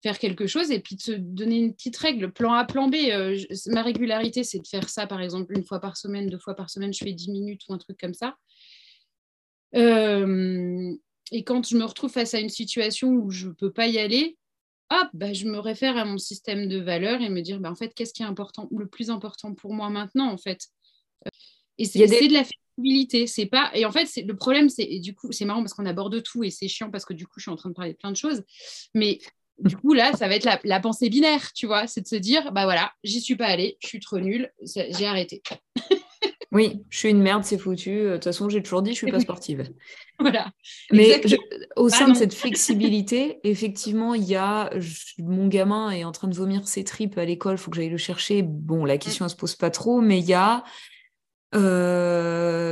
faire 0.07 0.21
quelque 0.21 0.47
chose 0.47 0.71
et 0.71 0.79
puis 0.79 0.95
de 0.95 1.01
se 1.01 1.11
donner 1.11 1.57
une 1.57 1.75
petite 1.75 1.97
règle, 1.97 2.31
plan 2.31 2.53
A, 2.53 2.65
plan 2.65 2.87
B. 2.87 2.95
Euh, 3.11 3.37
ma 3.67 3.83
régularité, 3.83 4.45
c'est 4.45 4.61
de 4.61 4.67
faire 4.67 4.89
ça, 4.89 5.09
par 5.09 5.21
exemple, 5.21 5.53
une 5.57 5.65
fois 5.65 5.81
par 5.81 5.97
semaine, 5.97 6.29
deux 6.29 6.39
fois 6.39 6.55
par 6.55 6.71
semaine, 6.71 6.93
je 6.93 7.03
fais 7.03 7.13
10 7.13 7.33
minutes 7.33 7.63
ou 7.69 7.75
un 7.75 7.79
truc 7.79 7.99
comme 7.99 8.15
ça. 8.15 8.37
Euh, 9.75 10.95
et 11.33 11.43
quand 11.43 11.67
je 11.69 11.77
me 11.77 11.85
retrouve 11.85 12.13
face 12.13 12.35
à 12.35 12.39
une 12.39 12.51
situation 12.51 13.09
où 13.09 13.33
je 13.33 13.49
ne 13.49 13.53
peux 13.53 13.73
pas 13.73 13.89
y 13.89 13.99
aller, 13.99 14.39
hop, 14.91 15.09
bah, 15.13 15.33
je 15.33 15.47
me 15.47 15.59
réfère 15.59 15.97
à 15.97 16.05
mon 16.05 16.19
système 16.19 16.69
de 16.69 16.79
valeurs 16.79 17.21
et 17.21 17.29
me 17.29 17.41
dire, 17.41 17.59
bah, 17.59 17.73
en 17.73 17.75
fait, 17.75 17.93
qu'est-ce 17.93 18.13
qui 18.13 18.23
est 18.23 18.27
important, 18.27 18.69
le 18.71 18.87
plus 18.87 19.11
important 19.11 19.55
pour 19.55 19.75
moi 19.75 19.91
maintenant, 19.91 20.31
en 20.31 20.39
fait? 20.39 20.69
Et 21.79 21.85
c'est 21.85 21.99
de 21.99 22.33
la 22.33 22.45
flexibilité. 22.45 23.27
C'est 23.27 23.47
pas. 23.47 23.73
Et 23.75 23.85
en 23.85 23.91
fait, 23.91 24.09
le 24.25 24.37
problème, 24.37 24.69
c'est 24.69 25.01
du 25.01 25.17
coup, 25.17 25.33
c'est 25.33 25.45
marrant 25.45 25.63
parce 25.63 25.75
qu'on 25.75 25.85
aborde 25.85 26.23
tout 26.23 26.45
et 26.45 26.51
c'est 26.51 26.69
chiant 26.69 26.93
parce 26.93 27.05
que 27.05 27.13
du 27.13 27.27
coup, 27.27 27.41
je 27.41 27.43
suis 27.43 27.51
en 27.51 27.57
train 27.57 27.71
de 27.71 27.75
parler 27.75 27.93
de 27.93 27.99
plein 27.99 28.13
de 28.13 28.17
choses. 28.17 28.45
Mais 28.95 29.19
du 29.59 29.77
coup, 29.77 29.95
là, 29.95 30.13
ça 30.13 30.29
va 30.29 30.35
être 30.35 30.47
la, 30.65 30.81
pensée 30.81 31.09
binaire, 31.09 31.53
tu 31.53 31.67
vois. 31.67 31.87
C'est 31.87 32.03
de 32.03 32.07
se 32.07 32.17
dire, 32.17 32.53
bah 32.53 32.65
voilà, 32.65 32.93
j'y 33.05 33.21
suis 33.21 33.37
pas 33.37 33.47
allée, 33.47 33.79
je 33.83 33.89
suis 33.89 34.01
trop 34.01 34.19
nulle, 34.19 34.53
j'ai 34.63 35.07
arrêté. 35.07 35.43
oui, 36.53 36.83
je 36.91 36.99
suis 36.99 37.11
une 37.11 37.23
merde, 37.23 37.45
c'est 37.45 37.59
foutu. 37.59 38.03
De 38.03 38.15
toute 38.15 38.25
façon, 38.25 38.49
j'ai 38.49 38.63
toujours 38.63 38.83
dit, 38.83 38.91
je 38.91 38.97
suis 38.97 39.11
pas 39.11 39.21
sportive. 39.21 39.69
voilà. 40.19 40.51
Mais 40.93 41.23
au 41.77 41.89
sein 41.89 42.09
de 42.09 42.15
cette 42.15 42.35
flexibilité, 42.35 43.39
effectivement, 43.45 44.15
il 44.15 44.25
y 44.25 44.37
a 44.37 44.71
mon 45.19 45.49
gamin 45.49 45.91
est 45.91 46.05
en 46.05 46.13
train 46.13 46.29
de 46.29 46.37
vomir 46.37 46.69
ses 46.69 46.85
tripes 46.85 47.17
à 47.19 47.25
l'école, 47.25 47.55
il 47.55 47.59
faut 47.59 47.71
que 47.71 47.77
j'aille 47.77 47.89
le 47.89 47.97
chercher. 47.97 48.43
Bon, 48.43 48.85
la 48.85 48.99
question, 48.99 49.25
ne 49.25 49.31
se 49.31 49.37
pose 49.37 49.55
pas 49.55 49.71
trop, 49.71 50.01
mais 50.01 50.19
il 50.19 50.27
y 50.27 50.35
a 50.35 50.65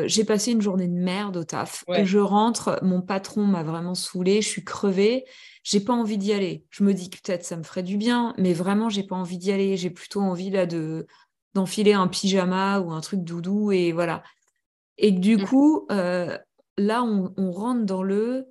j'ai 0.06 0.24
passé 0.24 0.52
une 0.52 0.60
journée 0.60 0.88
de 0.88 0.92
merde 0.92 1.38
au 1.38 1.44
taf. 1.44 1.84
Je 2.02 2.18
rentre, 2.18 2.78
mon 2.82 3.00
patron 3.00 3.44
m'a 3.44 3.62
vraiment 3.62 3.94
saoulée, 3.94 4.42
je 4.42 4.48
suis 4.48 4.64
crevée. 4.64 5.24
J'ai 5.64 5.80
pas 5.80 5.94
envie 5.94 6.18
d'y 6.18 6.32
aller. 6.32 6.64
Je 6.70 6.84
me 6.84 6.92
dis 6.92 7.10
que 7.10 7.16
peut-être 7.20 7.42
ça 7.42 7.56
me 7.56 7.62
ferait 7.62 7.82
du 7.82 7.96
bien, 7.96 8.34
mais 8.38 8.52
vraiment, 8.52 8.90
j'ai 8.90 9.02
pas 9.02 9.16
envie 9.16 9.38
d'y 9.38 9.50
aller. 9.50 9.76
J'ai 9.76 9.90
plutôt 9.90 10.20
envie 10.20 10.50
là 10.50 10.66
de 10.66 11.06
d'enfiler 11.54 11.92
un 11.92 12.08
pyjama 12.08 12.80
ou 12.80 12.92
un 12.92 13.00
truc 13.00 13.24
doudou 13.24 13.72
et 13.72 13.92
voilà. 13.92 14.22
Et 14.98 15.10
du 15.10 15.36
mmh. 15.36 15.44
coup, 15.44 15.86
euh, 15.90 16.36
là, 16.76 17.02
on, 17.02 17.50
rentre 17.52 17.84
dans 17.84 18.02
le 18.02 18.46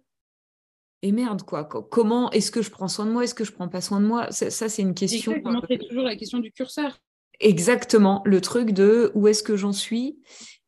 et 1.01 1.11
merde 1.11 1.43
quoi. 1.43 1.65
Comment 1.65 2.31
est-ce 2.31 2.49
que 2.49 2.61
je 2.61 2.71
prends 2.71 2.87
soin 2.87 3.05
de 3.05 3.11
moi? 3.11 3.25
Est-ce 3.25 3.35
que 3.35 3.43
je 3.43 3.51
prends 3.51 3.67
pas 3.67 3.81
soin 3.81 3.99
de 3.99 4.05
moi 4.05 4.31
Ça, 4.31 4.69
c'est 4.69 4.81
une 4.81 4.95
question. 4.95 5.33
Exactement, 5.33 5.61
c'est 5.69 5.77
toujours 5.77 6.03
la 6.03 6.15
question 6.15 6.39
du 6.39 6.51
curseur. 6.51 6.97
Exactement, 7.39 8.21
le 8.25 8.41
truc 8.41 8.71
de 8.71 9.11
où 9.13 9.27
est-ce 9.27 9.43
que 9.43 9.57
j'en 9.57 9.73
suis? 9.73 10.19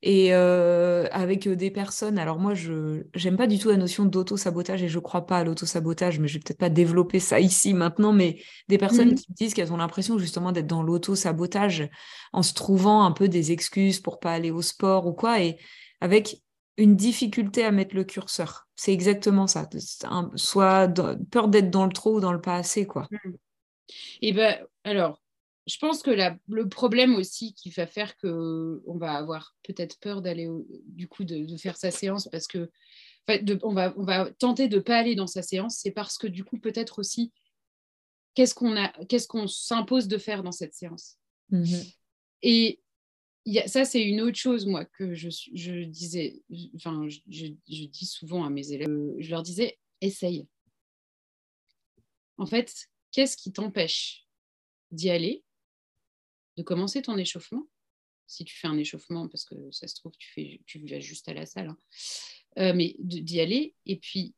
Et 0.01 0.33
euh, 0.33 1.07
avec 1.11 1.47
des 1.47 1.71
personnes. 1.71 2.19
Alors 2.19 2.39
moi, 2.39 2.53
je 2.53 3.03
j'aime 3.13 3.37
pas 3.37 3.47
du 3.47 3.57
tout 3.57 3.69
la 3.69 3.77
notion 3.77 4.05
d'auto-sabotage 4.05 4.83
et 4.83 4.87
je 4.87 4.99
crois 4.99 5.25
pas 5.25 5.39
à 5.39 5.43
l'auto-sabotage, 5.43 6.19
mais 6.19 6.27
je 6.27 6.35
vais 6.35 6.39
peut-être 6.39 6.59
pas 6.59 6.69
développer 6.69 7.19
ça 7.19 7.39
ici 7.39 7.73
maintenant. 7.73 8.13
Mais 8.13 8.39
des 8.67 8.77
personnes 8.77 9.11
mmh. 9.11 9.15
qui 9.15 9.31
me 9.31 9.35
disent 9.35 9.53
qu'elles 9.53 9.73
ont 9.73 9.77
l'impression 9.77 10.17
justement 10.17 10.51
d'être 10.51 10.67
dans 10.67 10.83
l'auto-sabotage 10.83 11.89
en 12.33 12.43
se 12.43 12.53
trouvant 12.53 13.03
un 13.03 13.11
peu 13.11 13.27
des 13.27 13.51
excuses 13.51 13.99
pour 13.99 14.19
pas 14.19 14.33
aller 14.33 14.51
au 14.51 14.61
sport 14.61 15.07
ou 15.07 15.13
quoi, 15.13 15.41
et 15.41 15.57
avec 16.01 16.41
une 16.77 16.95
difficulté 16.95 17.63
à 17.63 17.71
mettre 17.71 17.95
le 17.95 18.03
curseur. 18.03 18.67
C'est 18.75 18.93
exactement 18.93 19.47
ça. 19.47 19.67
soit 20.35 20.93
peur 21.31 21.47
d'être 21.47 21.71
dans 21.71 21.85
le 21.85 21.93
trop 21.93 22.17
ou 22.17 22.19
dans 22.19 22.33
le 22.33 22.41
pas 22.41 22.55
assez, 22.55 22.85
quoi. 22.85 23.07
Mmh. 23.11 23.31
Et 24.21 24.33
ben 24.33 24.57
alors 24.83 25.19
je 25.67 25.77
pense 25.79 26.03
que 26.03 26.11
le 26.47 26.69
problème 26.69 27.15
aussi 27.15 27.53
qui 27.53 27.69
va 27.71 27.87
faire 27.87 28.15
que 28.17 28.83
on 28.85 28.97
va 28.97 29.13
avoir 29.13 29.55
peut-être 29.63 29.99
peur 29.99 30.21
d'aller 30.21 30.47
du 30.85 31.07
coup 31.07 31.23
de, 31.23 31.57
faire 31.57 31.77
sa 31.77 31.91
séance 31.91 32.27
parce 32.31 32.47
que 32.47 32.69
on, 33.63 33.73
va, 33.73 33.93
on 33.97 34.03
va 34.03 34.31
tenter 34.33 34.67
de 34.67 34.75
ne 34.75 34.81
pas 34.81 34.97
aller 34.97 35.15
dans 35.15 35.27
sa 35.27 35.41
séance, 35.41 35.77
c'est 35.81 35.91
parce 35.91 36.17
que 36.17 36.27
du 36.27 36.43
coup 36.43 36.59
peut-être 36.59 36.99
aussi 36.99 37.33
qu'est-ce 38.35 38.53
qu'on 38.53 38.77
a 38.77 38.89
qu'est-ce 39.05 39.27
qu'on 39.27 39.47
s'impose 39.47 40.07
de 40.07 40.17
faire 40.17 40.43
dans 40.43 40.51
cette 40.51 40.75
séance? 40.75 41.17
Mmh 41.49 41.81
Et 42.43 42.79
ça, 43.67 43.85
c'est 43.85 44.03
une 44.03 44.21
autre 44.21 44.37
chose, 44.37 44.65
moi, 44.65 44.85
que 44.85 45.13
je, 45.13 45.29
je 45.29 45.83
disais, 45.83 46.41
enfin, 46.75 47.07
je, 47.07 47.19
je, 47.29 47.85
dis 47.85 48.05
souvent 48.05 48.43
à 48.43 48.49
mes 48.49 48.71
élèves, 48.71 48.89
je 49.19 49.29
leur 49.29 49.43
disais, 49.43 49.77
essaye. 50.01 50.47
En 52.37 52.47
fait, 52.47 52.73
qu'est-ce 53.11 53.37
qui 53.37 53.51
t'empêche 53.51 54.25
d'y 54.91 55.11
aller? 55.11 55.44
De 56.57 56.63
commencer 56.63 57.01
ton 57.01 57.17
échauffement. 57.17 57.67
Si 58.27 58.43
tu 58.43 58.55
fais 58.55 58.67
un 58.67 58.77
échauffement, 58.77 59.27
parce 59.27 59.45
que 59.45 59.55
ça 59.71 59.87
se 59.87 59.95
trouve, 59.95 60.13
tu, 60.17 60.31
fais, 60.31 60.61
tu 60.65 60.85
vas 60.87 60.99
juste 60.99 61.29
à 61.29 61.33
la 61.33 61.45
salle, 61.45 61.69
hein. 61.69 61.77
euh, 62.57 62.73
mais 62.73 62.95
d'y 62.99 63.39
aller 63.39 63.75
et 63.85 63.97
puis 63.97 64.33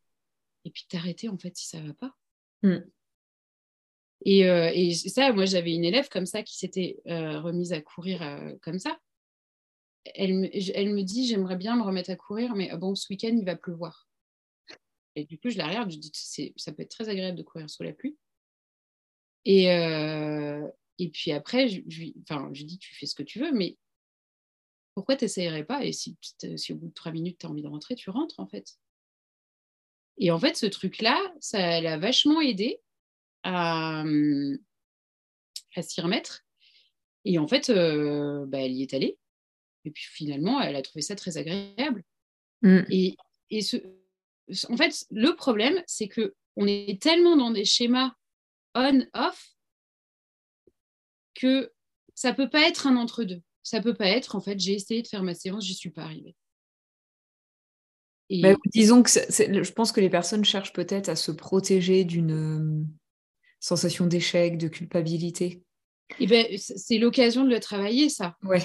et 0.64 0.70
puis 0.70 0.84
t'arrêter 0.88 1.28
en 1.28 1.38
fait 1.38 1.56
si 1.56 1.66
ça 1.66 1.80
va 1.80 1.94
pas. 1.94 2.14
Hmm. 2.62 2.80
Et, 4.24 4.46
euh, 4.46 4.70
et, 4.74 4.92
ça, 4.92 5.32
moi 5.32 5.46
j'avais 5.46 5.74
une 5.74 5.84
élève 5.84 6.08
comme 6.08 6.26
ça 6.26 6.42
qui 6.42 6.58
s'était 6.58 7.00
euh, 7.06 7.40
remise 7.40 7.72
à 7.72 7.80
courir 7.80 8.20
comme 8.60 8.78
ça. 8.78 8.98
Elle 10.14 10.34
me, 10.34 10.48
elle 10.76 10.94
me 10.94 11.02
dit 11.02 11.26
j'aimerais 11.26 11.56
bien 11.56 11.76
me 11.76 11.82
remettre 11.82 12.10
à 12.10 12.16
courir, 12.16 12.54
mais 12.54 12.76
bon, 12.76 12.94
ce 12.94 13.06
week-end 13.10 13.34
il 13.34 13.44
va 13.44 13.56
pleuvoir. 13.56 14.06
Et 15.14 15.24
du 15.24 15.38
coup, 15.38 15.48
je 15.48 15.58
la 15.58 15.66
regarde, 15.66 15.90
je 15.90 15.98
dis 15.98 16.12
ça 16.56 16.72
peut 16.72 16.82
être 16.82 16.90
très 16.90 17.08
agréable 17.08 17.38
de 17.38 17.42
courir 17.42 17.70
sous 17.70 17.82
la 17.82 17.92
pluie. 17.92 18.18
Et, 19.44 19.66
et 20.98 21.08
puis 21.08 21.32
après, 21.32 21.68
je, 21.68 21.80
je, 21.88 22.04
enfin, 22.22 22.50
je 22.52 22.64
dis, 22.64 22.78
tu 22.78 22.94
fais 22.94 23.06
ce 23.06 23.14
que 23.14 23.22
tu 23.22 23.38
veux, 23.38 23.52
mais 23.52 23.76
pourquoi 24.94 25.16
tu 25.16 25.24
n'essayerais 25.24 25.64
pas? 25.64 25.84
Et 25.84 25.92
si, 25.92 26.16
si, 26.56 26.72
au 26.72 26.76
bout 26.76 26.88
de 26.88 26.94
trois 26.94 27.12
minutes, 27.12 27.38
tu 27.38 27.46
as 27.46 27.50
envie 27.50 27.62
de 27.62 27.68
rentrer, 27.68 27.94
tu 27.94 28.10
rentres, 28.10 28.40
en 28.40 28.46
fait. 28.46 28.78
Et 30.18 30.30
en 30.30 30.38
fait, 30.38 30.56
ce 30.56 30.66
truc-là, 30.66 31.16
ça 31.40 31.80
l'a 31.80 31.98
vachement 31.98 32.40
aidé 32.40 32.80
à, 33.44 34.02
à 35.76 35.82
s'y 35.82 36.00
remettre. 36.00 36.44
Et 37.24 37.38
en 37.38 37.46
fait, 37.46 37.70
euh, 37.70 38.44
bah, 38.46 38.60
elle 38.60 38.72
y 38.72 38.82
est 38.82 38.94
allée. 38.94 39.18
Et 39.84 39.90
puis 39.90 40.04
finalement, 40.04 40.60
elle 40.60 40.74
a 40.74 40.82
trouvé 40.82 41.02
ça 41.02 41.14
très 41.14 41.36
agréable. 41.38 42.02
Mm. 42.62 42.80
Et, 42.90 43.16
et 43.50 43.62
ce, 43.62 43.76
en 44.68 44.76
fait, 44.76 45.06
le 45.10 45.36
problème, 45.36 45.80
c'est 45.86 46.08
que 46.08 46.34
on 46.56 46.66
est 46.66 47.00
tellement 47.00 47.36
dans 47.36 47.52
des 47.52 47.64
schémas 47.64 48.12
on-off 48.74 49.57
que 51.38 51.72
ça 52.14 52.34
peut 52.34 52.50
pas 52.50 52.68
être 52.68 52.86
un 52.86 52.96
entre-deux. 52.96 53.42
Ça 53.62 53.80
peut 53.80 53.94
pas 53.94 54.08
être, 54.08 54.34
en 54.34 54.40
fait, 54.40 54.58
j'ai 54.58 54.74
essayé 54.74 55.02
de 55.02 55.08
faire 55.08 55.22
ma 55.22 55.34
séance, 55.34 55.64
j'y 55.64 55.74
suis 55.74 55.90
pas 55.90 56.02
arrivée. 56.02 56.34
Bah, 58.30 58.54
disons 58.66 59.02
que 59.02 59.10
je 59.10 59.72
pense 59.72 59.92
que 59.92 60.00
les 60.00 60.10
personnes 60.10 60.44
cherchent 60.44 60.74
peut-être 60.74 61.08
à 61.08 61.16
se 61.16 61.30
protéger 61.30 62.04
d'une 62.04 62.32
euh, 62.32 62.84
sensation 63.60 64.06
d'échec, 64.06 64.58
de 64.58 64.68
culpabilité. 64.68 65.62
Et 66.18 66.24
eh 66.24 66.26
ben, 66.26 66.46
c'est 66.58 66.98
l'occasion 66.98 67.44
de 67.44 67.50
le 67.50 67.60
travailler, 67.60 68.08
ça. 68.08 68.36
Ouais. 68.42 68.62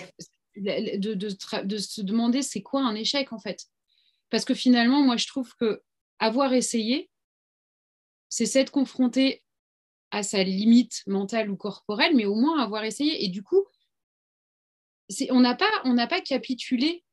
De, 0.55 1.13
de, 1.13 1.77
se 1.77 2.01
demander 2.01 2.41
c'est 2.41 2.61
quoi 2.61 2.81
un 2.81 2.95
échec, 2.95 3.31
en 3.33 3.39
fait. 3.39 3.65
Parce 4.29 4.45
que 4.45 4.53
finalement, 4.53 5.01
moi, 5.01 5.17
je 5.17 5.27
trouve 5.27 5.53
que 5.59 5.81
avoir 6.19 6.53
essayé, 6.53 7.09
c'est 8.29 8.45
s'être 8.45 8.71
confronté 8.71 9.42
à 10.13 10.21
sa 10.21 10.43
limite 10.43 11.01
mentale 11.07 11.49
ou 11.49 11.57
corporelle, 11.57 12.15
mais 12.15 12.25
au 12.25 12.35
moins 12.35 12.61
avoir 12.61 12.83
essayé. 12.83 13.25
Et 13.25 13.29
du 13.29 13.41
coup, 13.41 13.65
on 15.31 15.39
n'a 15.41 15.55
pas, 15.55 15.71
on 15.85 15.95
pas 16.07 16.21
capitulé 16.21 17.03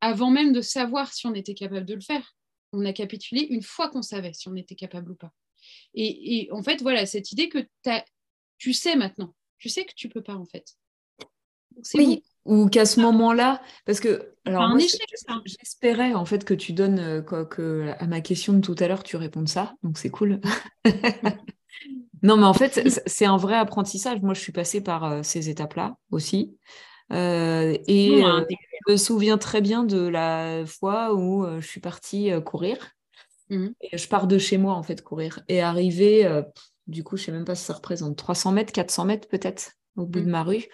avant 0.00 0.30
même 0.30 0.52
de 0.52 0.60
savoir 0.60 1.12
si 1.12 1.26
on 1.26 1.34
était 1.34 1.54
capable 1.54 1.84
de 1.84 1.94
le 1.94 2.00
faire. 2.00 2.36
On 2.72 2.84
a 2.84 2.92
capitulé 2.92 3.40
une 3.50 3.62
fois 3.62 3.88
qu'on 3.88 4.02
savait 4.02 4.32
si 4.32 4.48
on 4.48 4.54
était 4.54 4.76
capable 4.76 5.10
ou 5.10 5.16
pas. 5.16 5.32
Et, 5.92 6.48
en 6.52 6.62
fait, 6.62 6.82
voilà, 6.82 7.04
cette 7.04 7.32
idée 7.32 7.48
que 7.48 7.66
tu 8.58 8.72
sais 8.72 8.94
maintenant, 8.94 9.34
tu 9.58 9.68
sais 9.68 9.84
que 9.84 9.94
tu 9.96 10.08
peux 10.08 10.22
pas 10.22 10.36
en 10.36 10.46
fait. 10.46 10.76
Oui, 11.94 12.22
ou 12.44 12.68
qu'à 12.68 12.86
ce 12.86 13.00
moment-là, 13.00 13.60
parce 13.86 13.98
que 13.98 14.34
alors 14.44 14.76
j'espérais 15.44 16.14
en 16.14 16.24
fait 16.24 16.44
que 16.44 16.54
tu 16.54 16.72
donnes 16.72 16.98
euh, 16.98 17.22
quoi, 17.22 17.44
que 17.44 17.92
à 17.98 18.06
ma 18.06 18.20
question 18.20 18.54
de 18.54 18.60
tout 18.60 18.74
à 18.78 18.88
l'heure 18.88 19.02
tu 19.02 19.16
répondes 19.16 19.48
ça, 19.48 19.74
donc 19.82 19.98
c'est 19.98 20.10
cool. 20.10 20.40
Non, 22.22 22.36
mais 22.36 22.44
en 22.44 22.54
fait, 22.54 23.00
c'est 23.06 23.26
un 23.26 23.36
vrai 23.36 23.56
apprentissage. 23.56 24.20
Moi, 24.22 24.34
je 24.34 24.40
suis 24.40 24.52
passée 24.52 24.82
par 24.82 25.04
euh, 25.04 25.22
ces 25.22 25.48
étapes-là 25.48 25.96
aussi. 26.10 26.56
Euh, 27.12 27.76
et 27.86 28.24
euh, 28.24 28.44
je 28.86 28.92
me 28.92 28.96
souviens 28.96 29.38
très 29.38 29.60
bien 29.60 29.84
de 29.84 30.06
la 30.06 30.64
fois 30.66 31.14
où 31.14 31.46
je 31.60 31.66
suis 31.66 31.80
partie 31.80 32.30
courir. 32.44 32.76
Mmh. 33.50 33.68
Et 33.80 33.96
je 33.96 34.08
pars 34.08 34.26
de 34.26 34.38
chez 34.38 34.58
moi, 34.58 34.74
en 34.74 34.82
fait, 34.82 35.02
courir. 35.02 35.40
Et 35.48 35.60
arriver, 35.60 36.42
du 36.86 37.04
coup, 37.04 37.16
je 37.16 37.24
sais 37.24 37.32
même 37.32 37.44
pas 37.44 37.54
si 37.54 37.64
ça 37.64 37.74
représente 37.74 38.16
300 38.16 38.52
mètres, 38.52 38.72
400 38.72 39.04
mètres 39.04 39.28
peut-être, 39.28 39.72
au 39.96 40.04
bout 40.04 40.20
de 40.20 40.26
mmh. 40.26 40.30
ma 40.30 40.42
rue. 40.42 40.64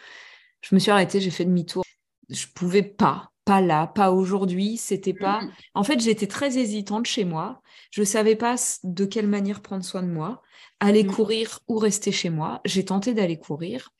Je 0.60 0.74
me 0.74 0.80
suis 0.80 0.90
arrêtée, 0.90 1.20
j'ai 1.20 1.30
fait 1.30 1.44
demi-tour. 1.44 1.84
Je 2.30 2.46
pouvais 2.54 2.82
pas 2.82 3.30
pas 3.44 3.60
là, 3.60 3.86
pas 3.86 4.10
aujourd'hui, 4.10 4.76
c'était 4.76 5.14
pas. 5.14 5.42
Mmh. 5.42 5.52
En 5.74 5.84
fait, 5.84 6.00
j'étais 6.00 6.26
très 6.26 6.58
hésitante 6.58 7.06
chez 7.06 7.24
moi. 7.24 7.62
Je 7.90 8.02
savais 8.02 8.36
pas 8.36 8.56
de 8.82 9.04
quelle 9.04 9.28
manière 9.28 9.60
prendre 9.60 9.84
soin 9.84 10.02
de 10.02 10.08
moi, 10.08 10.42
aller 10.80 11.04
mmh. 11.04 11.12
courir 11.12 11.60
ou 11.68 11.78
rester 11.78 12.12
chez 12.12 12.30
moi. 12.30 12.60
J'ai 12.64 12.84
tenté 12.84 13.14
d'aller 13.14 13.38
courir. 13.38 13.90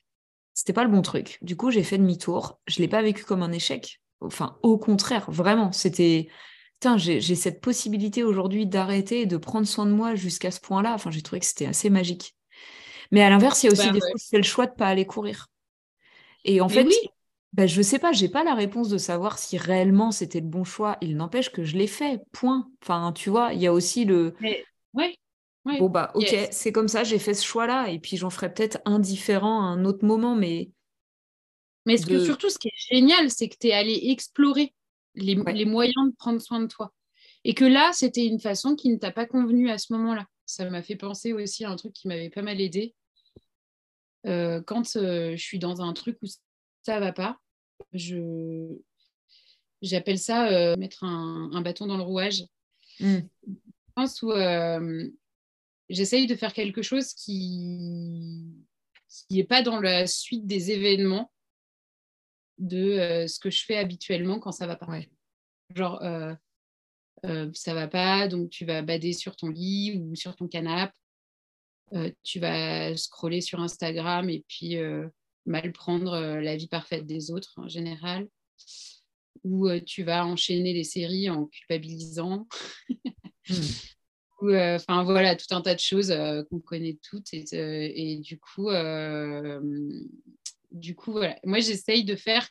C'était 0.53 0.73
pas 0.73 0.83
le 0.83 0.91
bon 0.91 1.01
truc. 1.01 1.37
Du 1.41 1.55
coup, 1.57 1.69
j'ai 1.69 1.83
fait 1.83 1.97
demi-tour. 1.97 2.59
Je 2.67 2.79
l'ai 2.79 2.87
pas 2.87 3.01
vécu 3.01 3.23
comme 3.23 3.43
un 3.43 3.51
échec. 3.51 4.01
Enfin, 4.21 4.57
au 4.63 4.77
contraire, 4.77 5.29
vraiment, 5.29 5.71
c'était 5.71 6.29
Putain, 6.75 6.97
j'ai 6.97 7.21
cette 7.21 7.61
possibilité 7.61 8.23
aujourd'hui 8.23 8.67
d'arrêter 8.67 9.21
et 9.21 9.25
de 9.25 9.37
prendre 9.37 9.65
soin 9.65 9.85
de 9.85 9.91
moi 9.91 10.13
jusqu'à 10.15 10.51
ce 10.51 10.59
point-là. 10.59 10.93
Enfin, 10.93 11.09
j'ai 11.09 11.21
trouvé 11.21 11.39
que 11.39 11.45
c'était 11.45 11.65
assez 11.65 11.89
magique. 11.89 12.35
Mais 13.11 13.23
à 13.23 13.29
l'inverse, 13.29 13.63
il 13.63 13.67
y 13.67 13.69
a 13.69 13.71
aussi 13.71 13.87
bah 13.87 13.93
des 13.93 13.99
fois 14.01 14.09
où 14.13 14.17
c'est 14.17 14.37
le 14.37 14.43
choix 14.43 14.65
de 14.65 14.73
pas 14.73 14.87
aller 14.87 15.05
courir. 15.05 15.47
Et 16.43 16.59
en 16.59 16.67
fait, 16.67 16.87
ben, 17.55 17.69
je 17.69 17.77
ne 17.77 17.83
sais 17.83 17.99
pas, 17.99 18.11
j'ai 18.11 18.27
pas 18.27 18.43
la 18.43 18.53
réponse 18.53 18.89
de 18.89 18.97
savoir 18.97 19.39
si 19.39 19.57
réellement 19.57 20.11
c'était 20.11 20.41
le 20.41 20.47
bon 20.47 20.65
choix. 20.65 20.97
Il 20.99 21.15
n'empêche 21.15 21.53
que 21.53 21.63
je 21.63 21.77
l'ai 21.77 21.87
fait, 21.87 22.21
point. 22.33 22.69
Enfin, 22.81 23.13
tu 23.13 23.29
vois, 23.29 23.53
il 23.53 23.61
y 23.61 23.67
a 23.67 23.71
aussi 23.71 24.03
le. 24.03 24.35
Oui. 24.93 25.17
Bon, 25.79 25.89
bah, 25.89 26.11
ok, 26.15 26.35
c'est 26.51 26.73
comme 26.73 26.89
ça, 26.89 27.05
j'ai 27.05 27.17
fait 27.17 27.33
ce 27.33 27.45
choix-là, 27.45 27.89
et 27.89 27.97
puis 27.97 28.17
j'en 28.17 28.29
ferai 28.29 28.53
peut-être 28.53 28.79
un 28.83 28.99
différent 28.99 29.61
à 29.61 29.67
un 29.67 29.85
autre 29.85 30.03
moment, 30.03 30.35
mais. 30.35 30.69
Mais 31.85 31.95
ce 31.95 32.05
que, 32.05 32.23
surtout, 32.23 32.49
ce 32.49 32.59
qui 32.59 32.67
est 32.67 32.93
génial, 32.93 33.31
c'est 33.31 33.47
que 33.47 33.55
tu 33.57 33.67
es 33.67 33.71
allé 33.71 33.99
explorer 34.09 34.73
les, 35.15 35.35
les, 35.35 35.65
moyens 35.65 36.09
de 36.09 36.15
prendre 36.17 36.41
soin 36.41 36.59
de 36.59 36.67
toi. 36.67 36.93
Et 37.45 37.53
que 37.53 37.63
là, 37.63 37.91
c'était 37.93 38.25
une 38.25 38.41
façon 38.41 38.75
qui 38.75 38.89
ne 38.89 38.97
t'a 38.97 39.11
pas 39.11 39.25
convenu 39.25 39.69
à 39.69 39.77
ce 39.77 39.93
moment-là. 39.93 40.25
Ça 40.45 40.69
m'a 40.69 40.83
fait 40.83 40.97
penser 40.97 41.31
aussi 41.31 41.63
à 41.63 41.71
un 41.71 41.77
truc 41.77 41.93
qui 41.93 42.09
m'avait 42.09 42.29
pas 42.29 42.41
mal 42.41 42.59
aidé. 42.59 42.93
Euh, 44.25 44.61
quand 44.61 44.97
euh, 44.97 45.37
je 45.37 45.41
suis 45.41 45.59
dans 45.59 45.81
un 45.81 45.93
truc 45.93 46.17
où 46.21 46.27
ça 46.83 46.99
va 46.99 47.13
pas, 47.13 47.39
je 47.93 48.77
j'appelle 49.81 50.19
ça 50.19 50.47
euh, 50.47 50.75
mettre 50.77 51.03
un, 51.03 51.61
bâton 51.61 51.87
dans 51.87 51.97
le 51.97 52.03
rouage. 52.03 52.43
Mm. 52.99 53.19
Je 53.47 53.93
pense 53.95 54.21
où 54.21 54.31
euh, 54.31 55.09
j'essaye 55.89 56.27
de 56.27 56.35
faire 56.35 56.53
quelque 56.53 56.81
chose 56.81 57.13
qui 57.13 58.53
n'est 59.29 59.43
pas 59.43 59.61
dans 59.61 59.79
la 59.79 60.07
suite 60.07 60.45
des 60.45 60.71
événements, 60.71 61.31
de 62.57 63.25
ce 63.27 63.39
que 63.39 63.49
je 63.49 63.63
fais 63.65 63.77
habituellement 63.77 64.39
quand 64.39 64.51
ça 64.51 64.67
va 64.67 64.75
pas. 64.75 64.87
Genre, 65.75 66.01
ça 67.53 67.73
va 67.73 67.87
pas, 67.87 68.27
donc 68.27 68.49
tu 68.49 68.65
vas 68.65 68.81
bader 68.81 69.13
sur 69.13 69.35
ton 69.35 69.49
lit 69.49 69.97
ou 69.97 70.15
sur 70.15 70.35
ton 70.35 70.47
canapé. 70.47 70.93
tu 72.23 72.39
vas 72.39 72.95
scroller 72.95 73.41
sur 73.41 73.59
Instagram 73.59 74.29
et 74.29 74.43
puis 74.47 74.77
mal 75.45 75.71
prendre 75.71 76.19
la 76.39 76.55
vie 76.55 76.67
parfaite 76.67 77.05
des 77.05 77.31
autres 77.31 77.53
en 77.57 77.67
général. 77.67 78.27
Ou 79.43 79.69
tu 79.79 80.03
vas 80.03 80.25
enchaîner 80.25 80.73
les 80.73 80.83
séries 80.83 81.29
en 81.29 81.45
culpabilisant. 81.45 82.47
Mmh. 83.47 84.55
Enfin 84.75 85.03
voilà, 85.03 85.35
tout 85.35 85.45
un 85.51 85.61
tas 85.61 85.75
de 85.75 85.79
choses 85.79 86.11
qu'on 86.49 86.59
connaît 86.59 86.97
toutes. 87.01 87.31
Et, 87.33 87.45
et 87.53 88.17
du 88.17 88.39
coup, 88.39 88.69
du 90.71 90.95
coup 90.95 91.11
voilà. 91.11 91.39
moi 91.43 91.59
j'essaye 91.59 92.03
de 92.03 92.15
faire 92.15 92.49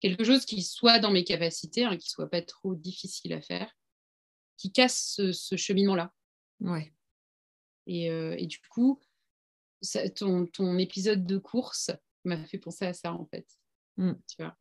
quelque 0.00 0.24
chose 0.24 0.44
qui 0.44 0.62
soit 0.62 0.98
dans 0.98 1.10
mes 1.10 1.24
capacités, 1.24 1.84
hein, 1.84 1.96
qui 1.96 2.10
soit 2.10 2.28
pas 2.28 2.42
trop 2.42 2.74
difficile 2.74 3.32
à 3.32 3.40
faire, 3.40 3.72
qui 4.56 4.70
casse 4.70 5.20
ce, 5.32 5.56
cheminement-là. 5.56 6.12
Ouais. 6.60 6.92
Et, 7.86 8.06
et, 8.06 8.46
du 8.46 8.60
coup, 8.70 9.00
ça, 9.80 10.08
ton, 10.10 10.46
ton, 10.46 10.78
épisode 10.78 11.24
de 11.24 11.38
course 11.38 11.90
m'a 12.24 12.44
fait 12.44 12.58
penser 12.58 12.86
à 12.86 12.92
ça 12.92 13.12
en 13.12 13.26
fait. 13.26 13.46
Tu 13.96 14.36
vois 14.38 14.56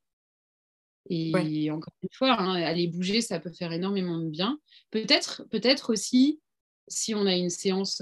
et 1.10 1.70
encore 1.70 1.94
une 2.02 2.10
fois, 2.14 2.40
hein, 2.40 2.54
aller 2.54 2.88
bouger, 2.88 3.20
ça 3.20 3.38
peut 3.40 3.52
faire 3.52 3.74
énormément 3.74 4.18
de 4.18 4.30
bien. 4.30 4.58
Peut-être 4.90 5.44
peut 5.50 5.62
aussi, 5.90 6.40
si 6.88 7.14
on 7.14 7.26
a 7.26 7.36
une 7.36 7.50
séance 7.50 7.98